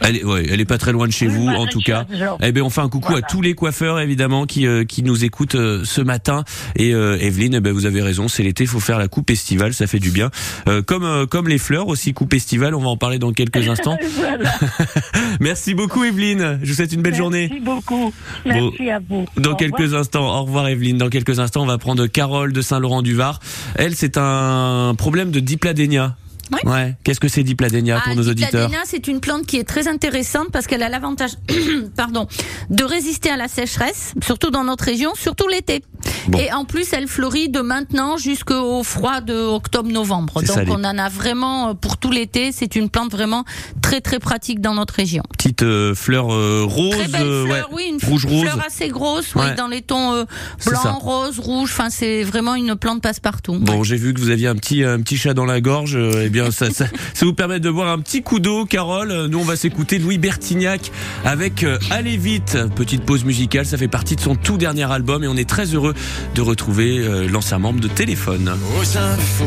Elle 0.01 0.17
est, 0.17 0.23
ouais, 0.23 0.45
elle 0.49 0.59
est 0.61 0.65
pas 0.65 0.77
très 0.77 0.91
loin 0.91 1.07
de 1.07 1.11
chez 1.11 1.27
Oui, 1.27 1.33
vous, 1.35 1.47
en 1.49 1.65
tout 1.67 1.79
cas. 1.81 2.05
Eh 2.41 2.51
ben, 2.51 2.63
on 2.63 2.69
fait 2.69 2.81
un 2.81 2.89
coucou 2.89 3.09
Voilà. 3.11 3.25
à 3.25 3.29
tous 3.29 3.41
les 3.41 3.53
coiffeurs, 3.53 3.99
évidemment, 3.99 4.45
qui, 4.45 4.65
euh, 4.65 4.85
qui 4.85 5.03
nous 5.03 5.23
écoutent 5.25 5.55
euh, 5.55 5.81
ce 5.83 6.01
matin. 6.01 6.43
Et 6.75 6.93
euh, 6.93 7.17
Evelyne, 7.19 7.55
eh 7.55 7.59
ben, 7.59 7.73
vous 7.73 7.85
avez 7.85 8.01
raison, 8.01 8.27
c'est 8.27 8.43
l'été, 8.43 8.65
faut 8.65 8.79
faire 8.79 8.97
la 8.99 9.07
coupe 9.07 9.29
estivale, 9.29 9.73
ça 9.73 9.87
fait 9.87 9.99
du 9.99 10.11
bien. 10.11 10.29
Euh, 10.67 10.81
comme, 10.81 11.03
euh, 11.03 11.25
comme 11.25 11.47
les 11.47 11.57
fleurs 11.57 11.87
aussi, 11.87 12.13
coupe 12.13 12.33
estivale, 12.33 12.75
on 12.75 12.79
va 12.81 12.89
en 12.89 12.97
parler 12.97 13.19
dans 13.19 13.33
quelques 13.33 13.67
instants. 13.69 13.97
Merci 15.39 15.73
beaucoup, 15.73 16.03
Evelyne. 16.03 16.59
Je 16.63 16.69
vous 16.69 16.75
souhaite 16.75 16.93
une 16.93 17.01
belle 17.01 17.15
journée. 17.15 17.47
Merci 17.49 17.63
beaucoup. 17.63 18.13
Merci 18.45 18.89
à 18.89 18.99
vous. 19.07 19.25
Dans 19.37 19.51
Au 19.51 19.55
quelques 19.55 19.77
revoir. 19.79 20.01
instants, 20.01 20.39
au 20.39 20.43
revoir 20.43 20.67
Evelyne. 20.67 20.97
Dans 20.97 21.09
quelques 21.09 21.39
instants, 21.39 21.63
on 21.63 21.67
va 21.67 21.77
prendre 21.77 22.05
Carole 22.07 22.53
de 22.53 22.61
Saint-Laurent-du-Var. 22.61 23.39
Elle, 23.75 23.95
c'est 23.95 24.17
un 24.17 24.93
problème 24.97 25.31
de 25.31 25.39
dipladénia. 25.39 26.15
Ouais. 26.63 26.95
Qu'est-ce 27.03 27.19
que 27.19 27.27
c'est 27.27 27.43
dipladénia 27.43 27.99
pour 27.99 28.13
Ah, 28.13 28.15
nos 28.15 28.27
auditeurs 28.27 28.67
Dipladénia, 28.67 28.79
c'est 28.85 29.07
une 29.07 29.19
plante 29.19 29.45
qui 29.45 29.57
est 29.57 29.63
très 29.63 29.87
intéressante 29.87 30.49
parce 30.51 30.67
qu'elle 30.67 30.83
a 30.83 30.89
l'avantage, 30.89 31.31
pardon, 31.95 32.27
de 32.69 32.83
résister 32.83 33.29
à 33.29 33.37
la 33.37 33.47
sécheresse, 33.47 34.13
surtout 34.23 34.49
dans 34.49 34.63
notre 34.63 34.85
région, 34.85 35.13
surtout 35.15 35.47
l'été. 35.47 35.83
Bon. 36.27 36.39
Et 36.39 36.51
en 36.51 36.65
plus, 36.65 36.91
elle 36.93 37.07
fleurit 37.07 37.49
de 37.49 37.61
maintenant 37.61 38.17
jusqu'au 38.17 38.83
froid 38.83 39.21
de 39.21 39.33
octobre-novembre. 39.33 40.41
Donc, 40.43 40.57
on 40.69 40.83
en 40.83 40.97
a 40.97 41.09
vraiment 41.09 41.69
euh, 41.69 41.73
pour 41.73 41.97
tout 41.97 42.11
l'été. 42.11 42.51
C'est 42.51 42.75
une 42.75 42.89
plante 42.89 43.11
vraiment 43.11 43.45
très 43.89 44.01
très 44.01 44.19
pratique 44.19 44.61
dans 44.61 44.75
notre 44.75 44.93
région. 44.93 45.23
Petite 45.35 45.63
euh, 45.63 45.95
fleur 45.95 46.31
euh, 46.31 46.63
rose, 46.63 46.91
Très 46.91 47.07
belle 47.07 47.21
euh, 47.23 47.45
fleur, 47.45 47.69
ouais, 47.71 47.75
oui, 47.75 47.83
une 47.89 48.09
rouge 48.09 48.25
rose. 48.27 48.41
fleur 48.43 48.63
assez 48.63 48.89
grosse, 48.89 49.33
oui, 49.35 49.45
dans 49.57 49.67
les 49.67 49.81
tons 49.81 50.13
euh, 50.13 50.25
blanc, 50.65 50.99
rose, 50.99 51.39
rouge. 51.39 51.71
Enfin, 51.73 51.89
c'est 51.89 52.21
vraiment 52.23 52.53
une 52.53 52.75
plante 52.75 53.01
passe-partout. 53.01 53.57
Bon, 53.59 53.83
j'ai 53.83 53.95
vu 53.95 54.13
que 54.13 54.19
vous 54.19 54.29
aviez 54.29 54.47
un 54.47 54.55
petit 54.55 54.83
un 54.83 55.01
petit 55.01 55.17
chat 55.17 55.33
dans 55.33 55.45
la 55.45 55.59
gorge. 55.59 55.95
euh, 55.95 56.23
eh 56.25 56.29
bien, 56.29 56.51
ça, 56.51 56.69
ça, 56.69 56.85
ça 57.15 57.25
vous 57.25 57.33
permet 57.33 57.59
de 57.59 57.71
boire 57.71 57.87
un 57.89 57.97
petit 57.99 58.21
coup 58.21 58.39
d'eau, 58.39 58.65
Carole. 58.65 59.25
Nous, 59.27 59.39
on 59.39 59.43
va 59.43 59.55
s'écouter 59.55 59.97
Louis 59.97 60.19
Bertignac 60.19 60.91
avec 61.25 61.63
euh, 61.63 61.79
Allez 61.89 62.17
vite. 62.17 62.57
Petite 62.75 63.03
pause 63.05 63.23
musicale, 63.25 63.65
ça 63.65 63.77
fait 63.77 63.87
partie 63.87 64.15
de 64.15 64.21
son 64.21 64.35
tout 64.35 64.57
dernier 64.57 64.89
album 64.91 65.23
et 65.23 65.27
on 65.27 65.35
est 65.35 65.49
très 65.49 65.65
heureux 65.65 65.95
de 66.35 66.41
retrouver 66.41 66.99
euh, 66.99 67.27
l'ancien 67.27 67.57
membre 67.57 67.79
de 67.79 67.87
Téléphone. 67.87 68.55
Aux 68.79 68.97
infos, 68.97 69.45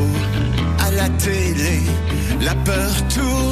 à 0.80 0.90
la 0.90 1.08
télé, 1.10 1.80
la 2.40 2.54
peur 2.56 2.90
tourne 3.08 3.51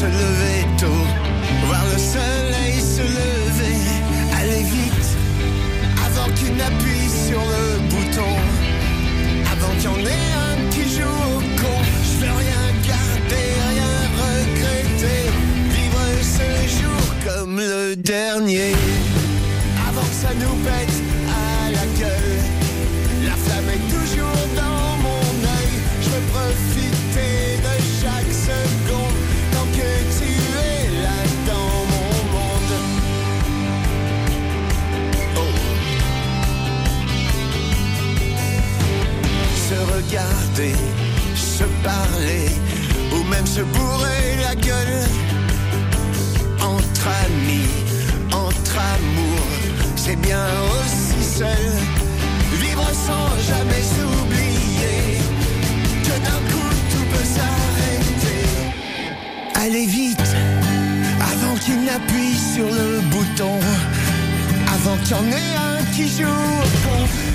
se 0.00 0.04
lever 0.04 0.66
tôt, 0.76 1.04
voir 1.68 1.84
le 1.90 1.98
soleil 1.98 2.78
se 2.80 3.00
lever, 3.00 3.78
aller 4.38 4.62
vite, 4.62 5.08
avant 6.06 6.30
qu'il 6.34 6.54
n'appuie 6.54 7.08
sur 7.28 7.40
le 7.40 7.78
bouton, 7.88 8.34
avant 9.52 9.72
qu'il 9.78 9.84
y 9.84 9.94
en 9.94 10.06
ait 10.06 10.32
un 10.48 10.56
qui 10.70 10.82
joue 10.96 11.18
au 11.34 11.40
con, 11.60 11.78
je 12.04 12.26
veux 12.26 12.34
rien 12.44 12.64
garder, 12.92 13.46
rien 13.72 13.94
regretter, 14.20 15.22
vivre 15.76 16.04
ce 16.36 16.48
jour 16.78 17.02
comme 17.24 17.56
le 17.56 17.96
dernier, 17.96 18.72
avant 19.88 20.02
que 20.02 20.18
ça 20.24 20.34
nous 20.34 20.56
pète 20.66 20.96
à 21.42 21.70
la 21.70 21.86
gueule, 21.98 22.38
la 23.24 23.36
flamme 23.44 23.70
est 23.70 23.84
toujours 23.94 24.35
aussi 50.34 51.22
seul. 51.38 51.72
Vivre 52.60 52.88
sans 53.06 53.28
jamais 53.48 53.84
oublier 54.04 55.18
que 56.04 56.16
d'un 56.24 56.40
coup 56.50 56.70
tout 56.90 57.06
peut 57.12 57.24
s'arrêter. 57.24 58.46
Allez 59.54 59.86
vite, 59.86 60.36
avant 61.20 61.54
qu'il 61.56 61.82
n'appuie 61.84 62.36
sur 62.54 62.66
le 62.66 63.00
bouton. 63.10 63.58
Avant 64.74 64.96
qu'il 64.98 65.16
y 65.16 65.20
en 65.20 65.26
ait 65.32 65.54
un 65.56 65.84
qui 65.94 66.08
joue. 66.08 67.25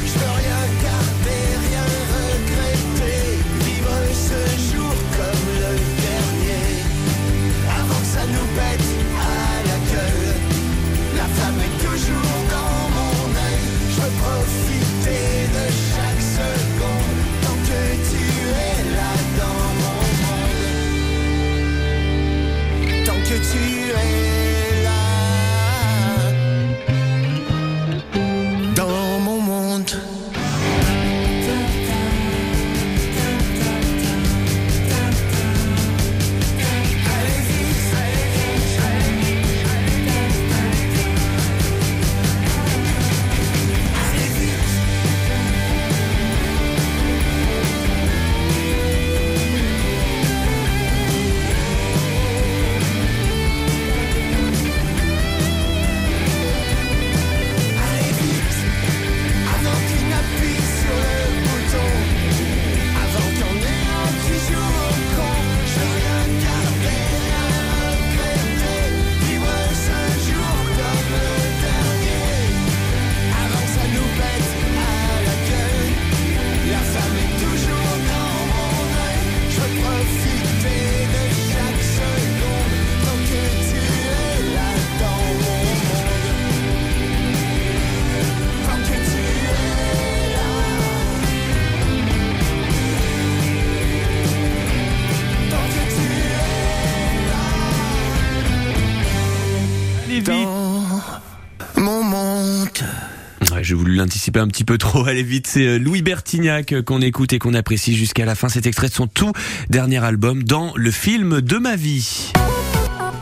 Ouais, 103.50 103.64
j'ai 103.64 103.74
voulu 103.74 103.96
l'anticiper 103.96 104.40
un 104.40 104.48
petit 104.48 104.64
peu 104.64 104.78
trop. 104.78 105.06
Allez 105.08 105.24
vite, 105.24 105.48
c'est 105.48 105.66
euh, 105.66 105.78
Louis 105.78 106.02
Bertignac 106.02 106.74
euh, 106.74 106.82
qu'on 106.82 107.02
écoute 107.02 107.34
et 107.34 107.40
qu'on 107.40 107.54
apprécie 107.54 107.96
jusqu'à 107.96 108.26
la 108.26 108.36
fin. 108.36 108.50
Cet 108.50 108.66
extrait 108.66 108.88
de 108.88 108.94
son 108.94 109.08
tout 109.08 109.34
dernier 109.70 110.04
album 110.04 110.44
dans 110.44 110.74
le 110.76 110.92
film 110.92 111.42
de 111.42 111.58
ma 111.58 111.76
vie. 111.76 112.32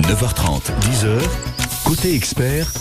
9h30, 0.04 0.72
10h, 0.82 1.20
côté 1.86 2.14
expert, 2.16 2.72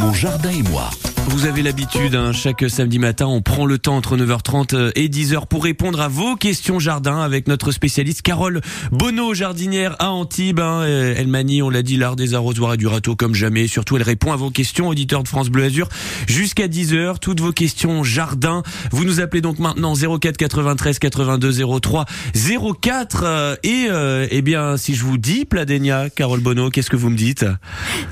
mon 0.00 0.12
jardin 0.12 0.50
et 0.50 0.62
moi. 0.62 0.90
Vous 1.28 1.46
avez 1.46 1.62
l'habitude, 1.62 2.16
hein, 2.16 2.32
chaque 2.32 2.68
samedi 2.68 2.98
matin, 2.98 3.26
on 3.26 3.40
prend 3.40 3.64
le 3.64 3.78
temps 3.78 3.96
entre 3.96 4.16
9h30 4.16 4.92
et 4.96 5.08
10h 5.08 5.46
pour 5.46 5.62
répondre 5.64 6.00
à 6.00 6.08
vos 6.08 6.34
questions 6.36 6.78
jardin 6.78 7.20
avec 7.20 7.46
notre 7.48 7.70
spécialiste 7.72 8.22
Carole 8.22 8.60
Bonneau, 8.90 9.32
jardinière 9.32 9.94
à 10.00 10.10
Antibes. 10.10 10.58
hein. 10.60 10.80
Euh, 10.82 11.14
Elle 11.16 11.28
manie, 11.28 11.62
on 11.62 11.70
l'a 11.70 11.82
dit, 11.82 11.96
l'art 11.96 12.16
des 12.16 12.34
arrosoirs 12.34 12.74
et 12.74 12.76
du 12.76 12.86
râteau 12.86 13.14
comme 13.16 13.34
jamais. 13.34 13.68
Surtout, 13.68 13.96
elle 13.96 14.02
répond 14.02 14.32
à 14.32 14.36
vos 14.36 14.50
questions, 14.50 14.88
auditeurs 14.88 15.22
de 15.22 15.28
France 15.28 15.50
Bleu 15.50 15.64
Azur, 15.64 15.88
jusqu'à 16.26 16.66
10h. 16.66 17.18
Toutes 17.20 17.40
vos 17.40 17.52
questions 17.52 18.02
jardin. 18.02 18.62
Vous 18.90 19.04
nous 19.04 19.20
appelez 19.20 19.40
donc 19.40 19.58
maintenant 19.60 19.94
04 19.94 20.36
93 20.36 20.98
82 20.98 21.80
03 21.80 22.04
04. 22.82 23.22
euh, 23.24 23.56
Et 23.62 23.86
euh, 23.88 24.26
eh 24.30 24.42
bien, 24.42 24.76
si 24.76 24.94
je 24.94 25.04
vous 25.04 25.16
dis 25.16 25.44
Pladénia, 25.44 26.10
Carole 26.10 26.40
Bonneau, 26.40 26.70
qu'est-ce 26.70 26.90
que 26.90 26.96
vous 26.96 27.08
me 27.10 27.16
dites? 27.16 27.46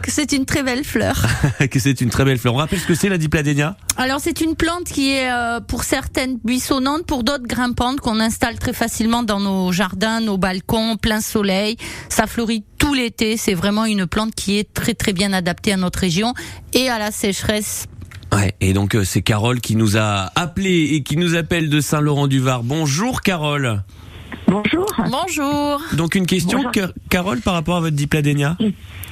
Que 0.03 0.11
c'est 0.12 0.33
une 0.33 0.47
très 0.47 0.62
belle 0.62 0.85
fleur. 0.85 1.27
Que 1.71 1.79
c'est 1.81 2.01
une 2.01 2.11
très 2.11 2.25
belle 2.25 2.38
fleur. 2.38 2.55
On 2.55 2.59
rappelle 2.59 2.79
ce 2.79 2.87
que 2.87 2.94
c'est 2.94 3.08
la 3.09 3.18
dipladénia 3.18 3.77
Alors 3.97 4.21
c'est 4.21 4.40
une 4.40 4.55
plante 4.57 4.85
qui 4.85 5.11
est 5.12 5.31
euh, 5.31 5.61
pour 5.61 5.85
certaines 5.85 6.38
buissonnante, 6.44 7.07
pour 7.07 7.25
d'autres 7.25 7.47
grimpantes 7.47 8.01
qu'on 8.01 8.21
installe 8.21 8.59
très 8.59 8.73
facilement 8.73 9.23
dans 9.23 9.40
nos 9.40 9.73
jardins, 9.73 10.21
nos 10.21 10.38
balcons, 10.38 10.97
plein 10.97 11.21
soleil. 11.21 11.77
Ça 12.09 12.27
fleurit 12.27 12.64
tout 12.79 12.94
l'été. 12.94 13.37
C'est 13.37 13.55
vraiment 13.55 13.85
une 13.85 14.07
plante 14.07 14.35
qui 14.35 14.59
est 14.59 14.73
très 14.73 14.94
très 14.94 15.12
bien 15.12 15.33
adaptée 15.33 15.73
à 15.73 15.77
notre 15.77 15.99
région 16.01 16.35
et 16.73 16.88
à 16.88 16.99
la 16.99 17.11
sécheresse. 17.11 17.87
Ouais, 18.35 18.55
et 18.61 18.73
donc 18.75 18.94
euh, 18.94 19.05
c'est 19.05 19.23
Carole 19.23 19.61
qui 19.61 19.75
nous 19.75 19.97
a 19.97 20.31
appelé 20.35 20.90
et 20.92 21.03
qui 21.03 21.16
nous 21.16 21.35
appelle 21.35 21.71
de 21.71 21.81
Saint-Laurent-du-Var. 21.81 22.62
Bonjour 22.62 23.23
Carole. 23.23 23.83
Bonjour. 24.47 24.87
Bonjour. 25.11 25.81
Donc 25.94 26.14
une 26.14 26.27
question, 26.27 26.59
Bonjour. 26.59 26.73
Car- 26.73 26.92
Carole, 27.11 27.40
par 27.40 27.55
rapport 27.55 27.77
à 27.77 27.81
votre 27.81 27.97
dipladénia 27.97 28.57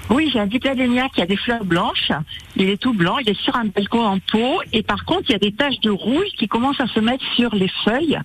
Oui, 0.09 0.31
j'ai 0.33 0.39
un 0.39 0.47
dipladénia 0.47 1.09
qui 1.09 1.21
a 1.21 1.27
des 1.27 1.37
fleurs 1.37 1.65
blanches. 1.65 2.13
Il 2.55 2.69
est 2.69 2.77
tout 2.77 2.93
blanc, 2.93 3.19
il 3.19 3.29
est 3.29 3.41
sur 3.41 3.57
un 3.57 3.65
balcon 3.65 4.07
en 4.07 4.19
pot. 4.19 4.61
Et 4.73 4.83
par 4.83 5.05
contre, 5.05 5.25
il 5.29 5.33
y 5.33 5.35
a 5.35 5.39
des 5.39 5.53
taches 5.53 5.81
de 5.81 5.91
rouille 5.91 6.31
qui 6.39 6.47
commencent 6.47 6.81
à 6.81 6.87
se 6.87 7.01
mettre 7.01 7.25
sur 7.35 7.55
les 7.55 7.69
feuilles 7.85 8.19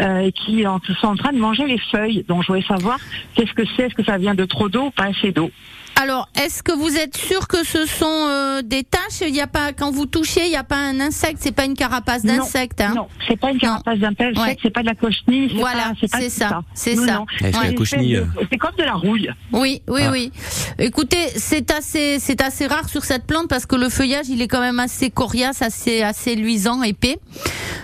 euh, 0.00 0.20
et 0.20 0.32
qui 0.32 0.64
sont 1.00 1.06
en 1.06 1.16
train 1.16 1.32
de 1.32 1.38
manger 1.38 1.66
les 1.66 1.78
feuilles. 1.78 2.24
Donc, 2.28 2.42
je 2.42 2.48
voulais 2.48 2.62
savoir 2.62 2.98
qu'est-ce 3.34 3.52
que 3.52 3.62
c'est. 3.76 3.84
Est-ce 3.84 3.94
que 3.94 4.04
ça 4.04 4.18
vient 4.18 4.34
de 4.34 4.44
trop 4.44 4.68
d'eau 4.68 4.86
ou 4.86 4.90
pas 4.90 5.04
assez 5.04 5.30
d'eau? 5.30 5.50
Alors, 6.00 6.28
est-ce 6.34 6.62
que 6.62 6.72
vous 6.72 6.96
êtes 6.96 7.14
sûr 7.14 7.46
que 7.46 7.62
ce 7.62 7.84
sont 7.84 8.06
euh, 8.06 8.62
des 8.62 8.84
taches? 8.84 9.20
Il 9.20 9.34
y 9.34 9.40
a 9.42 9.46
pas 9.46 9.74
quand 9.74 9.90
vous 9.90 10.06
touchez, 10.06 10.44
il 10.46 10.48
n'y 10.50 10.56
a 10.56 10.64
pas 10.64 10.76
un 10.78 10.98
insecte, 10.98 11.36
c'est 11.40 11.52
pas 11.54 11.66
une 11.66 11.74
carapace 11.74 12.24
Non, 12.24 12.36
d'insecte. 12.38 12.80
Hein? 12.80 12.94
Non, 12.96 13.06
c'est 13.28 13.38
pas 13.38 13.50
une 13.50 13.58
carapace 13.58 13.98
Ouais. 13.98 14.56
c'est 14.62 14.70
pas 14.70 14.80
de 14.80 14.86
la 14.86 14.94
cochenille. 14.94 15.52
Voilà, 15.58 15.92
c'est 16.00 16.08
ça, 16.30 16.62
c'est 16.72 16.94
Non, 16.94 17.06
ça. 17.06 17.14
non. 17.16 17.26
Eh, 17.40 17.52
c'est 17.52 18.46
C'est 18.50 18.56
comme 18.56 18.74
de 18.78 18.82
la 18.82 18.94
rouille. 18.94 19.28
Oui, 19.52 19.82
oui, 19.88 20.00
Ah. 20.06 20.10
oui. 20.10 20.32
Écoutez, 20.78 21.18
c'est 21.36 21.70
assez, 21.70 22.18
c'est 22.18 22.40
assez 22.40 22.66
rare 22.66 22.88
sur 22.88 23.04
cette 23.04 23.26
plante 23.26 23.48
parce 23.48 23.66
que 23.66 23.76
le 23.76 23.90
feuillage, 23.90 24.26
il 24.30 24.40
est 24.40 24.48
quand 24.48 24.60
même 24.60 24.80
assez 24.80 25.10
coriace, 25.10 25.60
assez, 25.60 26.00
assez 26.02 26.34
luisant, 26.34 26.82
épais. 26.82 27.18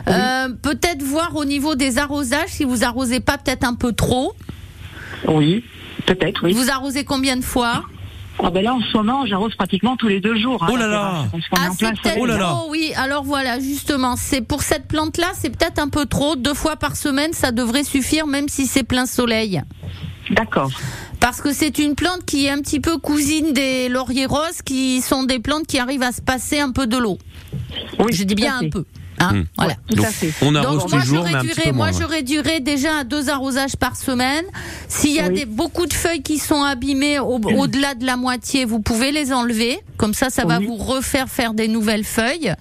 Euh, 0.09 0.49
peut-être 0.63 1.03
voir 1.03 1.37
au 1.37 1.45
niveau 1.45 1.75
des 1.75 1.99
arrosages 1.99 2.49
si 2.49 2.65
vous 2.65 2.83
arrosez 2.83 3.21
pas 3.21 3.37
peut-être 3.37 3.65
un 3.65 3.75
peu 3.75 3.93
trop. 3.93 4.33
Oui, 5.29 5.63
peut-être, 6.07 6.45
oui. 6.45 6.53
Vous 6.55 6.71
arrosez 6.71 7.05
combien 7.05 7.37
de 7.37 7.45
fois? 7.45 7.83
Ah 8.43 8.51
ben 8.51 8.63
là, 8.63 8.75
en 8.75 8.81
ce 8.81 8.97
moment, 8.97 9.25
j'arrose 9.27 9.55
pratiquement 9.55 9.97
tous 9.97 10.09
les 10.09 10.21
deux 10.21 10.39
jours. 10.39 10.63
hein, 10.63 10.69
Oh 10.71 10.77
là 10.77 10.87
la 10.87 10.93
là. 10.95 11.25
est 11.33 11.41
Ah, 11.53 11.69
c'est. 11.79 12.19
Oh 12.19 12.27
là 12.27 12.37
là. 12.37 12.49
trop, 12.51 12.71
oui. 12.71 12.93
Alors 12.97 13.25
voilà, 13.25 13.59
justement, 13.59 14.15
c'est 14.17 14.43
pour 14.43 14.63
cette 14.63 14.87
plante-là, 14.89 15.29
c'est 15.35 15.51
peut-être 15.51 15.79
un 15.79 15.89
peu 15.89 16.07
trop. 16.07 16.37
Deux 16.37 16.55
fois 16.55 16.77
par 16.77 16.97
semaine, 16.97 17.33
ça 17.33 17.51
devrait 17.51 17.85
suffire, 17.85 18.27
même 18.27 18.49
si 18.49 18.67
c'est 18.67 18.83
plein 18.83 19.07
soleil. 19.07 19.63
D'accord. 20.31 20.71
Parce 21.19 21.41
que 21.41 21.53
c'est 21.53 21.79
une 21.79 21.95
plante 21.95 22.25
qui 22.27 22.47
est 22.47 22.51
un 22.51 22.59
petit 22.61 22.81
peu 22.81 22.99
cousine 22.99 23.53
des 23.53 23.89
lauriers 23.89 24.27
roses, 24.27 24.61
qui 24.65 25.01
sont 25.01 25.25
des 25.25 25.39
plantes 25.39 25.67
qui 25.67 25.79
arrivent 25.79 26.03
à 26.03 26.13
se 26.13 26.21
passer 26.21 26.61
un 26.61 26.73
peu 26.73 26.87
de 26.87 26.99
l'eau. 26.99 27.19
Oui, 27.99 28.13
Je 28.13 28.25
dis 28.25 28.35
bien 28.35 28.59
un 28.59 28.69
peu. 28.69 28.85
Hein, 29.19 29.33
Hmm. 29.33 29.45
voilà. 29.57 29.75
Tout 29.89 29.97
Donc 29.97 30.05
à 30.07 30.11
fait. 30.11 30.33
on 30.43 30.55
arrose 30.55 30.81
Donc 30.83 30.91
moi 30.93 31.01
toujours, 31.01 31.27
je 31.27 31.31
mais 31.33 31.37
un 31.37 31.41
petit 31.41 31.49
réduirais, 31.49 31.71
peu 31.71 31.77
moi 31.77 31.91
je 31.93 32.03
réduirais 32.05 32.61
déjà 32.61 32.99
à 32.99 33.05
deux 33.05 33.29
arrosages 33.31 33.77
par 33.77 33.97
semaine. 33.97 34.45
S'il 34.89 35.13
y 35.13 35.21
a 35.21 35.29
Oui. 35.29 35.35
des, 35.35 35.45
beaucoup 35.47 35.87
de 35.87 35.93
feuilles 35.95 36.23
qui 36.23 36.39
sont 36.39 36.63
abîmées 36.63 37.19
au- 37.19 37.41
au-delà 37.59 37.95
de 37.95 38.05
la 38.05 38.17
moitié, 38.17 38.65
vous 38.65 38.81
pouvez 38.81 39.13
les 39.13 39.33
enlever. 39.33 39.79
Comme 39.97 40.13
ça, 40.15 40.29
ça 40.31 40.45
va 40.45 40.59
vous 40.59 40.77
refaire 40.77 41.29
faire 41.29 41.55
des 41.55 41.69
nouvelles 41.69 42.05
feuilles. 42.05 42.53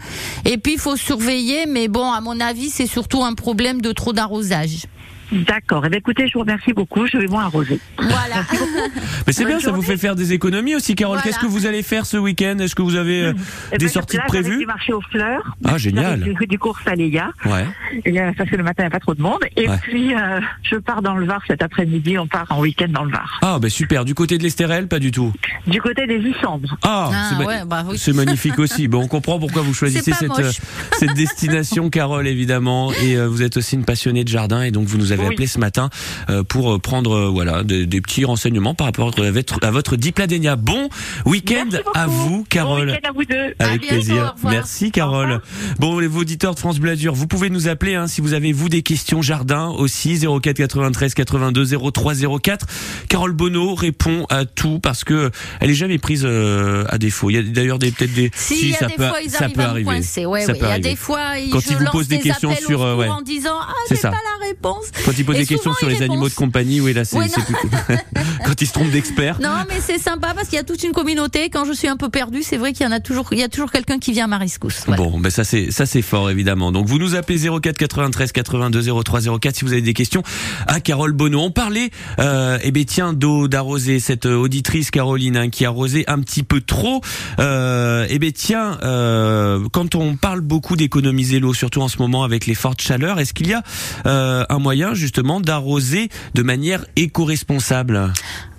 Et 0.46 0.58
puis 0.58 0.74
il 0.74 0.80
faut 0.80 0.96
surveiller, 0.96 1.66
mais 1.66 1.88
bon, 1.90 2.12
à 2.12 2.22
mon 2.22 2.40
avis, 2.40 2.70
c'est 2.70 2.88
surtout 2.88 3.24
un 3.24 3.34
problème 3.34 3.82
de 3.82 3.92
trop 3.92 4.14
d'arrosage. 4.14 4.86
D'accord. 5.32 5.84
Eh 5.86 5.90
bien, 5.90 6.00
écoutez, 6.00 6.28
je 6.28 6.34
vous 6.34 6.42
remercie 6.42 6.74
beaucoup. 6.74 7.08
Je 7.08 7.18
vais 7.18 7.28
moi 7.28 7.44
arroser. 7.44 7.80
Voilà. 7.98 8.44
Mais 9.28 9.34
c'est 9.34 9.46
bien, 9.46 9.60
ça 9.60 9.72
vous 9.72 9.82
fait 9.82 9.98
faire 9.98 10.16
des 10.16 10.34
économies 10.34 10.76
aussi, 10.76 10.96
Carole. 10.96 11.18
Voilà. 11.18 11.24
Qu'est-ce 11.32 11.40
que 11.40 11.48
vous 11.50 11.66
allez 11.66 11.84
faire 11.84 12.06
ce 12.06 12.18
week-end? 12.18 12.58
Est-ce 12.60 12.76
que 12.76 12.82
vous 12.82 12.96
avez 12.96 13.24
euh, 13.26 13.34
Eh 13.72 13.78
des 13.78 13.86
ben, 13.86 13.92
sorties 13.92 14.18
là, 14.18 14.24
j'avais 14.28 14.42
prévues? 14.44 14.60
du 14.60 14.66
marché 14.66 14.94
aux 14.94 15.02
fleurs. 15.02 15.56
Ah, 15.66 15.78
génial. 15.78 16.22
Du, 16.22 16.34
du 16.48 16.60
cours 16.60 16.80
Saléa. 16.86 17.32
Ouais. 17.46 17.66
Et 18.06 18.20
euh, 18.22 18.32
ça, 18.38 18.44
c'est 18.50 18.58
le 18.58 18.64
matin, 18.64 18.84
il 18.84 18.86
n'y 18.86 18.88
a 18.88 18.92
pas 18.92 19.00
trop 19.00 19.16
de 19.16 19.22
monde. 19.22 19.40
Et 19.58 19.68
Ouais. 19.70 19.78
puis, 19.82 20.14
euh, 20.14 20.40
je 20.64 20.76
pars 20.76 21.02
dans 21.02 21.16
le 21.16 21.26
Var 21.26 21.42
cet 21.48 21.64
après-midi. 21.64 22.18
On 22.20 22.28
part 22.28 22.46
en 22.50 22.60
week-end 22.62 22.88
dans 22.90 23.04
le 23.04 23.12
Var. 23.12 23.40
Ah, 23.42 23.58
bah 23.60 23.70
super. 23.70 24.06
Du 24.06 24.14
côté 24.14 24.38
de 24.38 24.44
l'Estérel, 24.44 24.88
pas 24.88 25.00
du 25.00 25.12
tout? 25.12 25.34
Du 25.68 25.82
côté 25.82 26.06
des 26.08 26.20
Issambres. 26.20 26.78
Ah, 26.84 27.10
Ah, 27.12 27.28
c'est 27.30 27.36
ma- 27.38 27.46
ouais, 27.46 27.62
bah 27.66 27.84
oui. 27.90 27.98
c'est 27.98 28.14
magnifique 28.14 28.60
aussi. 28.60 28.88
Bon, 28.88 29.02
on 29.04 29.08
comprend 29.08 29.40
pourquoi 29.40 29.62
vous 29.64 29.74
choisissez 29.74 30.14
cette, 30.14 30.40
euh, 30.40 30.52
cette 31.00 31.14
destination, 31.14 31.90
Carole, 31.90 32.28
évidemment. 32.28 32.92
Et 33.04 33.16
euh, 33.18 33.28
vous 33.28 33.42
êtes 33.42 33.58
aussi 33.58 33.76
une 33.76 33.86
passionnée 33.86 34.24
de 34.24 34.30
jardin, 34.30 34.62
et 34.64 34.72
donc 34.72 34.86
vous 34.88 34.98
nous 34.98 35.12
avez 35.16 35.28
Oui. 35.28 35.34
appelé 35.34 35.48
ce 35.48 35.60
matin 35.60 35.90
euh, 36.30 36.44
pour 36.44 36.74
euh, 36.74 36.80
prendre 36.80 37.14
euh, 37.16 37.30
voilà 37.30 37.64
des, 37.64 37.86
des 37.86 38.02
petits 38.02 38.26
renseignements 38.26 38.74
par 38.76 38.88
rapport 38.88 39.12
à 39.18 39.32
votre, 39.32 39.58
à 39.66 39.72
votre 39.72 39.96
dipladénia. 39.96 40.56
Bon 40.56 40.90
week-end 41.26 41.68
à 41.94 42.08
vous, 42.08 42.46
Carole. 42.50 42.88
Bon 42.88 42.94
week-end 42.94 43.10
à 43.10 43.12
vous 43.14 43.26
deux. 43.26 43.56
Avec 43.60 43.82
bientôt, 43.82 43.96
plaisir. 43.96 44.36
Merci 44.44 44.92
Carole. 44.92 45.42
Bon, 45.80 46.00
les 46.00 46.08
auditeurs 46.08 46.54
de 46.56 46.60
France 46.60 46.80
Bleu 46.80 46.92
Azur, 46.92 47.14
vous 47.14 47.28
pouvez 47.28 47.50
nous 47.50 47.68
appeler 47.68 47.96
hein, 47.96 48.08
si 48.08 48.22
vous 48.22 48.34
avez 48.34 48.52
vous 48.54 48.70
des 48.70 48.82
questions 48.84 49.22
jardin 49.22 49.68
aussi 49.70 50.20
04 50.20 50.54
93 50.58 51.14
82 51.14 51.66
03 51.92 52.14
04. 52.42 52.66
Carole 53.10 53.34
Bonneau 53.34 53.76
répond 53.76 54.26
à 54.30 54.46
tout 54.46 54.80
parce 54.80 55.04
que 55.04 55.32
elle 55.60 55.70
est 55.72 55.76
jamais 55.76 55.98
prise 55.98 56.24
euh, 56.26 56.86
à 56.90 56.98
défaut. 56.98 57.30
Il 57.30 57.36
y 57.36 57.40
a 57.40 57.44
d'ailleurs 57.44 57.80
des 57.80 57.92
peut-être 57.92 58.14
des 58.14 58.32
Si, 58.36 58.60
il 58.62 58.70
y 58.72 58.76
a 58.76 58.80
ça 58.80 58.88
des 58.88 58.96
peut 58.96 59.08
fois, 59.08 59.22
ils 59.24 59.30
ça 59.30 59.50
peut 59.50 59.62
arriver. 59.62 59.90
Ouais, 59.90 60.02
Ça 60.02 60.28
ouais. 60.28 60.46
peut 60.46 60.54
Il 60.56 60.62
y 60.62 60.64
a 60.66 60.70
arriver. 60.72 60.90
des 60.90 60.96
fois, 60.96 61.20
Quand 61.52 61.60
ils 61.70 61.78
vous 61.78 61.86
posent 61.92 62.08
des 62.08 62.20
questions 62.20 62.54
sur, 62.56 62.82
euh, 62.84 62.96
ouais. 62.96 63.08
en 63.08 63.22
disant 63.22 63.56
ah 63.60 63.74
C'est 63.88 64.02
pas 64.02 64.12
la 64.12 64.48
réponse. 64.48 64.86
Quand 65.06 65.12
ils 65.18 65.24
posent 65.24 65.36
Et 65.36 65.40
des 65.40 65.46
questions 65.46 65.74
sur 65.76 65.88
les 65.88 66.02
animaux 66.02 66.30
de 66.30 66.34
compagnie, 66.34 66.82
oui 66.82 66.94
là 66.94 67.06
c'est 67.06 67.20
plutôt 67.20 67.68
quand 68.46 68.62
ils 68.62 68.68
se 68.68 68.74
trompent 68.74 68.90
d'experts. 68.90 69.40
Non, 69.40 69.64
mais 69.70 69.80
c'est 69.80 70.00
sympa 70.00 70.34
parce 70.34 70.48
qu'il 70.48 70.56
y 70.56 70.60
a 70.60 70.64
toute 70.64 70.84
une 70.84 70.94
communauté. 70.94 71.50
Quand 71.52 71.66
je 71.66 71.74
suis 71.74 71.88
un 71.88 71.96
peu 71.96 72.10
perdue, 72.10 72.42
c'est 72.42 72.58
vrai 72.58 72.74
qu'il 72.74 72.86
y 72.86 72.90
en 72.90 72.92
a 72.92 73.00
toujours, 73.00 73.28
il 73.32 73.38
y 73.38 73.44
a 73.44 73.48
toujours 73.48 73.72
quelqu'un 73.72 74.00
qui 74.00 74.14
vient 74.14 74.26
à 74.26 74.28
ma 74.28 74.40
rescousse. 74.40 74.84
Voilà. 74.88 75.04
Bon, 75.04 75.20
ben 75.20 75.30
ça 75.30 75.44
c'est 75.44 75.70
ça 75.70 75.86
c'est 75.86 76.02
fort 76.02 76.32
évidemment. 76.32 76.72
Donc 76.72 76.88
vous 76.88 76.98
nous 76.98 77.14
appelez 77.14 77.38
04 77.38 77.78
93 77.78 78.32
82 78.32 79.04
03 79.04 79.40
04 79.40 79.56
si 79.56 79.66
vous 79.66 79.74
avez 79.74 79.84
des 79.84 79.94
questions 79.94 80.24
à 80.66 80.80
Carole 80.80 81.14
Bonneau. 81.14 81.42
On 81.42 81.52
parlait 81.52 81.92
euh, 82.20 82.58
eh 82.64 82.72
ben 82.72 82.84
tiens 82.84 83.14
d'eau 83.14 83.48
d'arroser 83.48 84.00
cette 84.00 84.26
euh, 84.26 84.36
auditrice 84.36 84.90
Caroline 84.90 85.38
hein, 85.38 85.50
qui 85.50 85.66
a 85.66 85.68
arrosé 85.68 86.04
un 86.08 86.20
petit 86.20 86.42
peu 86.42 86.62
trop. 86.62 87.02
Euh, 87.40 88.08
eh 88.10 88.18
ben 88.18 88.32
tiens 88.32 88.80
euh, 88.82 89.68
quand 89.72 89.94
on 89.94 90.16
parle 90.16 90.42
beaucoup 90.42 90.76
d'économiser 90.76 91.40
l'eau 91.40 91.54
surtout 91.54 91.82
en 91.82 91.90
ce 91.90 92.00
moment 92.00 92.24
avec 92.24 92.48
les 92.48 92.56
fortes 92.56 92.82
chaleurs, 92.82 93.20
est-ce 93.20 93.36
qu'il 93.36 93.48
y 93.48 93.54
a 93.54 93.62
euh, 94.08 94.46
un 94.50 94.60
moyen 94.60 94.95
justement 94.96 95.40
d'arroser 95.42 96.10
de 96.34 96.44
manière 96.44 96.86
éco-responsable 96.96 98.12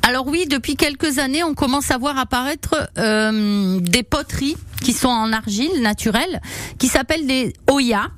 Alors 0.02 0.26
oui, 0.26 0.46
depuis 0.46 0.76
quelques 0.76 1.18
années, 1.18 1.42
on 1.42 1.54
commence 1.54 1.90
à 1.90 1.98
voir 1.98 2.18
apparaître 2.18 2.90
euh, 2.98 3.80
des 3.80 4.02
poteries 4.02 4.56
qui 4.82 4.92
sont 4.92 5.08
en 5.08 5.32
argile 5.32 5.82
naturelle, 5.82 6.40
qui 6.78 6.88
s'appellent 6.88 7.26
des 7.26 7.52
Oya. 7.70 8.10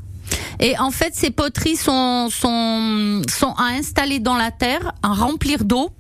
Et 0.60 0.76
en 0.78 0.90
fait, 0.90 1.14
ces 1.14 1.30
poteries 1.30 1.76
sont, 1.76 2.28
sont, 2.30 3.22
sont 3.28 3.54
à 3.56 3.74
installer 3.78 4.18
dans 4.18 4.34
la 4.34 4.50
terre, 4.50 4.92
à 5.02 5.12
remplir 5.14 5.64
d'eau. 5.64 5.90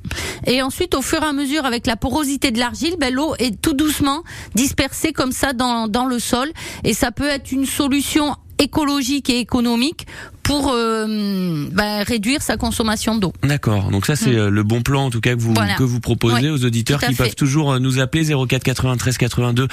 Et 0.46 0.62
ensuite, 0.62 0.94
au 0.94 1.02
fur 1.02 1.22
et 1.22 1.26
à 1.26 1.32
mesure, 1.32 1.64
avec 1.64 1.86
la 1.86 1.96
porosité 1.96 2.50
de 2.50 2.58
l'argile, 2.58 2.96
ben, 2.98 3.14
l'eau 3.14 3.34
est 3.38 3.60
tout 3.60 3.74
doucement 3.74 4.24
dispersée 4.54 5.12
comme 5.12 5.32
ça 5.32 5.52
dans, 5.52 5.86
dans 5.86 6.06
le 6.06 6.18
sol. 6.18 6.50
Et 6.84 6.92
ça 6.92 7.12
peut 7.12 7.28
être 7.28 7.52
une 7.52 7.66
solution 7.66 8.34
écologique 8.58 9.30
et 9.30 9.38
économique 9.38 10.06
pour 10.48 10.72
euh, 10.72 11.66
ben, 11.72 12.02
réduire 12.04 12.40
sa 12.40 12.56
consommation 12.56 13.16
d'eau. 13.16 13.34
D'accord. 13.42 13.90
Donc 13.90 14.06
ça 14.06 14.16
c'est 14.16 14.34
euh, 14.34 14.48
le 14.48 14.62
bon 14.62 14.80
plan 14.80 15.04
en 15.04 15.10
tout 15.10 15.20
cas 15.20 15.34
que 15.34 15.40
vous. 15.40 15.52
Voilà. 15.52 15.74
que 15.74 15.82
vous 15.82 16.00
proposez 16.00 16.48
aux 16.48 16.64
auditeurs 16.64 17.00
qui 17.00 17.12
fait. 17.14 17.24
peuvent 17.24 17.34
toujours 17.34 17.72
euh, 17.72 17.78
nous 17.78 18.00
appeler 18.00 18.24
04 18.24 18.62
93 18.64 19.18
82 19.18 19.68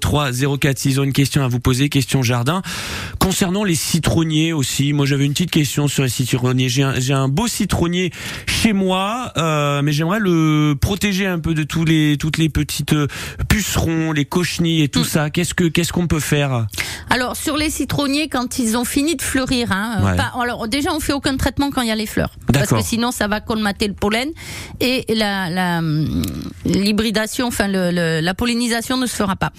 03 0.00 0.30
04 0.60 0.78
s'ils 0.78 1.00
ont 1.00 1.02
une 1.02 1.12
question 1.12 1.42
à 1.42 1.48
vous 1.48 1.58
poser, 1.58 1.88
question 1.88 2.22
jardin. 2.22 2.62
Concernant 3.18 3.64
les 3.64 3.74
citronniers 3.74 4.52
aussi, 4.52 4.92
moi 4.92 5.06
j'avais 5.06 5.24
une 5.26 5.32
petite 5.32 5.50
question 5.50 5.88
sur 5.88 6.04
les 6.04 6.08
citronniers. 6.08 6.68
J'ai 6.68 6.84
un, 6.84 7.00
j'ai 7.00 7.12
un 7.12 7.26
beau 7.28 7.48
citronnier 7.48 8.12
chez 8.46 8.72
moi, 8.72 9.32
euh, 9.36 9.82
mais 9.82 9.90
j'aimerais 9.90 10.20
le 10.20 10.74
protéger 10.80 11.26
un 11.26 11.40
peu 11.40 11.52
de 11.52 11.64
tous 11.64 11.84
les 11.84 12.16
toutes 12.16 12.38
les 12.38 12.48
petites 12.48 12.92
euh, 12.92 13.08
pucerons, 13.48 14.12
les 14.12 14.24
cochenilles 14.24 14.82
et 14.82 14.88
tout 14.88 15.00
Hmm. 15.00 15.04
ça. 15.04 15.30
Qu'est-ce 15.30 15.54
que 15.54 15.64
qu'est-ce 15.64 15.92
qu'on 15.92 16.06
peut 16.06 16.20
faire? 16.20 16.66
Alors 17.10 17.36
sur 17.36 17.56
les 17.56 17.70
citronniers, 17.70 18.28
quand 18.28 18.58
ils 18.60 18.76
ont 18.76 18.84
fini 18.84 19.16
de 19.16 19.22
fleurir, 19.22 19.72
hein, 19.72 19.95
Ouais. 20.04 20.16
pas- 20.16 20.32
alors 20.40 20.68
déjà 20.68 20.92
on 20.94 21.00
fait 21.00 21.12
aucun 21.12 21.36
traitement 21.36 21.70
quand 21.70 21.82
il 21.82 21.88
y 21.88 21.90
a 21.90 21.94
les 21.96 22.06
fleurs, 22.06 22.34
parce 22.52 22.68
que 22.70 22.82
sinon 22.82 23.10
ça 23.12 23.28
va 23.28 23.40
colmater 23.40 23.86
le 23.88 23.94
pollen 23.94 24.30
et 24.80 25.04
la 25.14 25.50
la, 25.50 25.78
hum, 25.78 26.22
l'hybridation, 26.64 27.46
enfin 27.46 27.68
le, 27.68 27.90
le- 27.90 28.20
la 28.20 28.34
pollinisation 28.34 28.96
ne 28.96 29.06
se 29.06 29.14
fera 29.16 29.36
pas. 29.36 29.52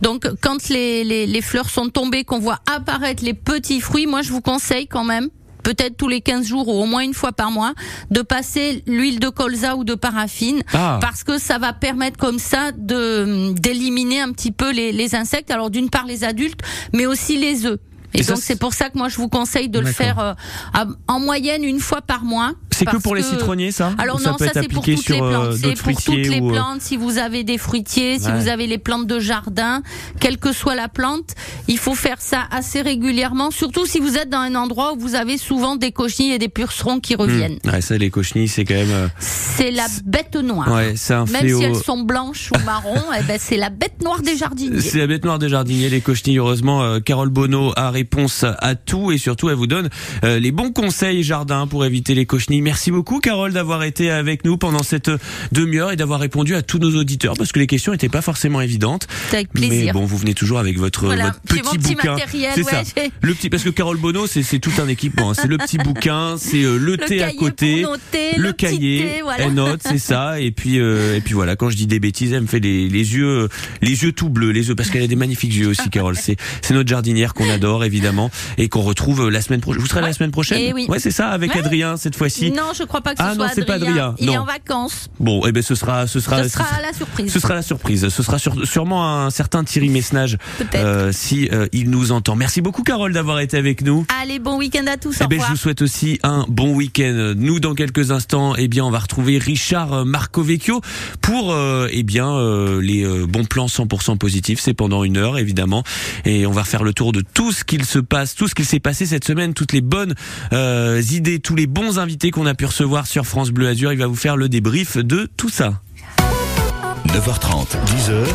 Donc 0.00 0.26
quand 0.40 0.68
les, 0.68 1.04
les, 1.04 1.26
les 1.26 1.42
fleurs 1.42 1.68
sont 1.70 1.88
tombées, 1.88 2.24
qu'on 2.24 2.38
voit 2.40 2.60
apparaître 2.74 3.24
les 3.24 3.34
petits 3.34 3.80
fruits, 3.80 4.06
moi 4.06 4.22
je 4.22 4.30
vous 4.32 4.40
conseille 4.40 4.86
quand 4.86 5.04
même 5.04 5.28
peut-être 5.62 5.96
tous 5.96 6.08
les 6.08 6.20
15 6.20 6.44
jours 6.44 6.66
ou 6.66 6.72
au 6.82 6.86
moins 6.86 7.02
une 7.02 7.14
fois 7.14 7.30
par 7.30 7.52
mois, 7.52 7.72
de 8.10 8.20
passer 8.22 8.82
l'huile 8.88 9.20
de 9.20 9.28
colza 9.28 9.76
ou 9.76 9.84
de 9.84 9.94
paraffine, 9.94 10.60
Ah. 10.74 10.98
parce 11.00 11.22
que 11.22 11.38
ça 11.38 11.58
va 11.58 11.72
permettre 11.72 12.16
comme 12.18 12.40
ça 12.40 12.72
de 12.76 13.52
d'éliminer 13.52 14.20
un 14.20 14.32
petit 14.32 14.50
peu 14.50 14.72
les, 14.72 14.90
les 14.90 15.14
insectes. 15.14 15.52
Alors 15.52 15.70
d'une 15.70 15.88
part 15.88 16.04
les 16.04 16.24
adultes, 16.24 16.60
mais 16.92 17.06
aussi 17.06 17.36
les 17.38 17.64
œufs. 17.64 17.78
Et, 18.14 18.22
donc 18.24 18.38
c'est- 18.38 18.56
pour 18.56 18.74
ça 18.74 18.90
que 18.90 18.98
moi 18.98 19.08
je 19.08 19.16
vous 19.16 19.28
conseille 19.28 19.68
de 19.68 19.78
le 19.78 19.86
faire 19.92 20.18
euh, 20.18 20.84
en 21.08 21.18
moyenne 21.20 21.64
une 21.64 21.80
fois 21.80 22.02
par 22.02 22.24
mois. 22.24 22.52
C'est 22.84 22.96
que 22.96 23.02
pour 23.02 23.14
les 23.14 23.22
citronniers 23.22 23.72
ça? 23.72 23.92
Alors 23.98 24.20
non, 24.20 24.36
ça 24.38 24.46
c'est 24.52 24.68
pour 24.68 24.78
appliqué 24.82 24.96
toutes 24.96 25.08
les 25.08 25.20
euh, 25.20 25.30
plantes. 25.30 25.52
C'est 25.54 25.62
pour 25.62 25.70
toutes 25.70 25.78
fruitiers 25.78 26.24
les 26.24 26.40
euh, 26.40 26.48
plantes. 26.48 26.80
Si 26.80 26.96
vous 26.96 27.18
avez 27.18 27.44
des 27.44 27.58
fruitiers, 27.58 28.18
si 28.18 28.30
vous 28.30 28.48
avez 28.48 28.66
les 28.66 28.78
plantes 28.78 29.06
de 29.06 29.18
jardin, 29.18 29.82
quelle 30.20 30.38
que 30.38 30.52
soit 30.52 30.74
la 30.74 30.88
plante, 30.88 31.34
il 31.68 31.78
faut 31.78 31.94
faire 31.94 32.20
ça 32.20 32.44
assez 32.50 32.82
régulièrement. 32.82 33.50
Surtout 33.50 33.86
si 33.86 34.00
vous 34.00 34.16
êtes 34.16 34.28
dans 34.28 34.38
un 34.38 34.54
endroit 34.54 34.94
où 34.94 34.98
vous 34.98 35.14
avez 35.14 35.38
souvent 35.38 35.76
des 35.76 35.92
cochenilles 35.92 36.32
et 36.32 36.38
des 36.38 36.48
pucerons 36.48 37.00
qui 37.00 37.14
reviennent. 37.14 37.58
Hmm. 37.64 37.70
Ouais, 37.70 37.80
ça 37.80 37.96
les 37.96 38.10
cochenilles 38.10 38.48
c'est 38.48 38.64
quand 38.64 38.74
même 38.74 38.90
euh, 38.90 39.08
C'est 39.18 39.70
la 39.70 39.86
bête 40.04 40.36
noire. 40.36 40.70
ouais, 40.72 40.94
c'est 40.96 41.14
un 41.14 41.24
Même 41.26 41.42
fléau. 41.42 41.58
si 41.58 41.64
elles 41.64 41.76
sont 41.76 42.02
blanches 42.02 42.50
ou 42.52 42.64
marron, 42.64 43.00
eh 43.18 43.22
ben 43.22 43.38
c'est 43.40 43.56
la 43.56 43.70
bête 43.70 44.02
noire 44.02 44.20
des 44.22 44.36
jardiniers. 44.36 44.80
C'est 44.80 44.98
la 44.98 45.06
bête 45.06 45.24
noire 45.24 45.38
des 45.38 45.48
jardiniers, 45.48 45.88
les 45.88 46.00
cochenilles. 46.00 46.38
Heureusement, 46.38 46.82
euh, 46.82 47.00
Carole 47.00 47.28
Bonneau 47.28 47.72
a 47.76 47.90
réponse 47.90 48.44
à 48.44 48.74
tout 48.74 49.12
et 49.12 49.18
surtout, 49.18 49.48
elle 49.48 49.56
vous 49.56 49.66
donne 49.66 49.88
euh, 50.24 50.38
les 50.38 50.52
bons 50.52 50.72
conseils 50.72 51.22
jardin 51.22 51.66
pour 51.66 51.84
éviter 51.84 52.14
les 52.14 52.26
cochenilles. 52.26 52.62
Merci 52.72 52.90
beaucoup, 52.90 53.20
Carole, 53.20 53.52
d'avoir 53.52 53.82
été 53.84 54.10
avec 54.10 54.46
nous 54.46 54.56
pendant 54.56 54.82
cette 54.82 55.10
demi-heure 55.52 55.92
et 55.92 55.96
d'avoir 55.96 56.20
répondu 56.20 56.54
à 56.54 56.62
tous 56.62 56.78
nos 56.78 56.98
auditeurs 56.98 57.34
parce 57.36 57.52
que 57.52 57.58
les 57.58 57.66
questions 57.66 57.92
n'étaient 57.92 58.08
pas 58.08 58.22
forcément 58.22 58.62
évidentes. 58.62 59.06
Avec 59.30 59.48
Mais 59.52 59.68
plaisir. 59.68 59.92
bon, 59.92 60.06
vous 60.06 60.16
venez 60.16 60.32
toujours 60.32 60.58
avec 60.58 60.78
votre, 60.78 61.04
Voilà, 61.04 61.24
votre 61.24 61.40
petit 61.42 61.62
mon 61.62 61.70
petit 61.72 61.94
bouquin. 61.94 62.16
c'est 62.30 62.64
ouais, 62.64 62.64
ça. 62.64 62.82
Le 63.20 63.34
petit, 63.34 63.50
parce 63.50 63.62
que 63.62 63.68
Carole 63.68 63.98
Bonneau, 63.98 64.26
c'est 64.26 64.58
tout 64.58 64.70
un 64.78 64.88
équipement. 64.88 65.32
hein. 65.32 65.34
C'est 65.34 65.48
le 65.48 65.58
petit 65.58 65.76
bouquin, 65.84 66.36
c'est 66.38 66.62
euh, 66.64 66.78
le, 66.78 66.92
le 66.92 66.96
thé 66.96 67.22
à 67.22 67.32
côté, 67.32 67.82
noter, 67.82 68.36
le, 68.38 68.42
le, 68.44 68.52
cahier, 68.54 69.02
thé, 69.16 69.20
voilà. 69.22 69.44
elle 69.44 69.52
note, 69.52 69.80
c'est 69.84 69.98
ça. 69.98 70.40
Et 70.40 70.50
puis, 70.50 70.80
euh, 70.80 71.18
et 71.18 71.20
puis 71.20 71.34
voilà. 71.34 71.56
Quand 71.56 71.68
je 71.68 71.76
dis 71.76 71.86
des 71.86 72.00
bêtises, 72.00 72.32
elle 72.32 72.40
me 72.40 72.46
fait 72.46 72.58
les, 72.60 72.88
les 72.88 73.14
yeux, 73.14 73.50
les 73.82 74.02
yeux 74.02 74.12
tout 74.12 74.30
bleus, 74.30 74.50
les 74.52 74.68
yeux 74.68 74.74
parce 74.74 74.88
qu'elle 74.88 75.02
a 75.02 75.06
des 75.06 75.14
magnifiques 75.14 75.52
yeux 75.54 75.68
aussi, 75.68 75.90
Carole. 75.90 76.16
C'est 76.16 76.36
c'est 76.62 76.72
notre 76.72 76.88
jardinière 76.88 77.34
qu'on 77.34 77.50
adore 77.50 77.84
évidemment 77.84 78.30
et 78.56 78.70
qu'on 78.70 78.80
retrouve 78.80 79.28
la 79.28 79.42
semaine 79.42 79.60
prochaine. 79.60 79.82
Vous 79.82 79.88
serez 79.88 80.00
la 80.00 80.06
Ouais. 80.06 80.12
semaine 80.14 80.30
prochaine 80.30 80.58
Eh 80.62 80.72
oui. 80.72 80.86
Ouais, 80.88 80.98
c'est 80.98 81.10
ça, 81.10 81.28
avec 81.28 81.52
Ouais. 81.54 81.58
Adrien 81.60 81.98
cette 81.98 82.16
fois-ci. 82.16 82.50
Non, 82.62 82.72
je 82.78 82.84
crois 82.84 83.00
pas 83.00 83.14
que 83.14 83.18
ce 83.18 83.24
Ah 83.26 83.34
non, 83.34 83.44
soit 83.44 83.54
c'est 83.54 83.64
pas 83.64 83.74
Adrien, 83.74 84.14
Il 84.18 84.28
est 84.28 84.34
non. 84.34 84.42
en 84.42 84.44
vacances. 84.44 85.08
Bon, 85.18 85.42
eh 85.46 85.52
ben 85.52 85.62
ce 85.62 85.74
sera, 85.74 86.06
ce 86.06 86.20
sera, 86.20 86.42
Ce 86.44 86.48
sera 86.50 86.80
la 86.80 86.92
surprise. 86.92 87.32
ce 87.32 87.40
sera 87.40 87.54
la 87.54 87.62
surprise. 87.62 88.08
Ce 88.08 88.22
sera 88.22 88.38
sur- 88.38 88.66
sûrement 88.66 89.24
un 89.24 89.30
certain 89.30 89.64
Thierry 89.64 89.88
Messnage 89.88 90.38
Peut-être. 90.58 90.76
euh, 90.84 91.10
si 91.12 91.48
euh, 91.52 91.66
il 91.72 91.90
nous 91.90 92.12
entend. 92.12 92.36
Merci 92.36 92.60
beaucoup, 92.60 92.82
Carole, 92.82 93.12
d'avoir 93.12 93.40
été 93.40 93.56
avec 93.56 93.82
nous. 93.82 94.06
Allez, 94.22 94.38
bon 94.38 94.56
week-end 94.58 94.84
à 94.86 94.96
tous. 94.96 95.16
Eh 95.20 95.26
ben, 95.26 95.40
je 95.40 95.46
vous 95.50 95.56
souhaite 95.56 95.82
aussi 95.82 96.18
un 96.22 96.44
bon 96.48 96.74
week-end. 96.74 97.34
Nous, 97.36 97.58
dans 97.60 97.74
quelques 97.74 98.10
instants, 98.10 98.54
eh 98.56 98.68
bien, 98.68 98.84
on 98.84 98.90
va 98.90 99.00
retrouver 99.00 99.38
Richard 99.38 99.92
euh, 99.92 100.04
Marcovecchio 100.04 100.80
pour, 101.20 101.52
euh, 101.52 101.88
eh 101.90 102.02
bien, 102.04 102.30
euh, 102.30 102.80
les 102.80 103.04
euh, 103.04 103.26
bons 103.26 103.44
plans 103.44 103.66
100% 103.66 104.18
positifs. 104.18 104.60
C'est 104.60 104.74
pendant 104.74 105.02
une 105.04 105.16
heure, 105.16 105.38
évidemment, 105.38 105.82
et 106.24 106.46
on 106.46 106.52
va 106.52 106.64
faire 106.64 106.84
le 106.84 106.92
tour 106.92 107.12
de 107.12 107.22
tout 107.34 107.50
ce 107.52 107.64
qu'il 107.64 107.84
se 107.84 107.98
passe, 107.98 108.34
tout 108.34 108.46
ce 108.48 108.54
qu'il 108.54 108.64
s'est 108.66 108.80
passé 108.80 109.06
cette 109.06 109.24
semaine, 109.24 109.54
toutes 109.54 109.72
les 109.72 109.80
bonnes 109.80 110.14
euh, 110.52 111.02
idées, 111.10 111.40
tous 111.40 111.54
les 111.56 111.66
bons 111.66 111.98
invités 111.98 112.30
qu'on 112.42 112.48
a 112.48 112.54
pu 112.54 112.66
recevoir 112.66 113.06
sur 113.06 113.24
France 113.24 113.50
Bleu 113.50 113.68
Azur. 113.68 113.92
Il 113.92 114.00
va 114.00 114.08
vous 114.08 114.16
faire 114.16 114.36
le 114.36 114.48
débrief 114.48 114.96
de 114.96 115.30
tout 115.36 115.48
ça. 115.48 115.80
9h30, 117.06 117.66
10h, 117.86 118.26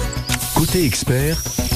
côté 0.56 0.86
expert, 0.86 1.44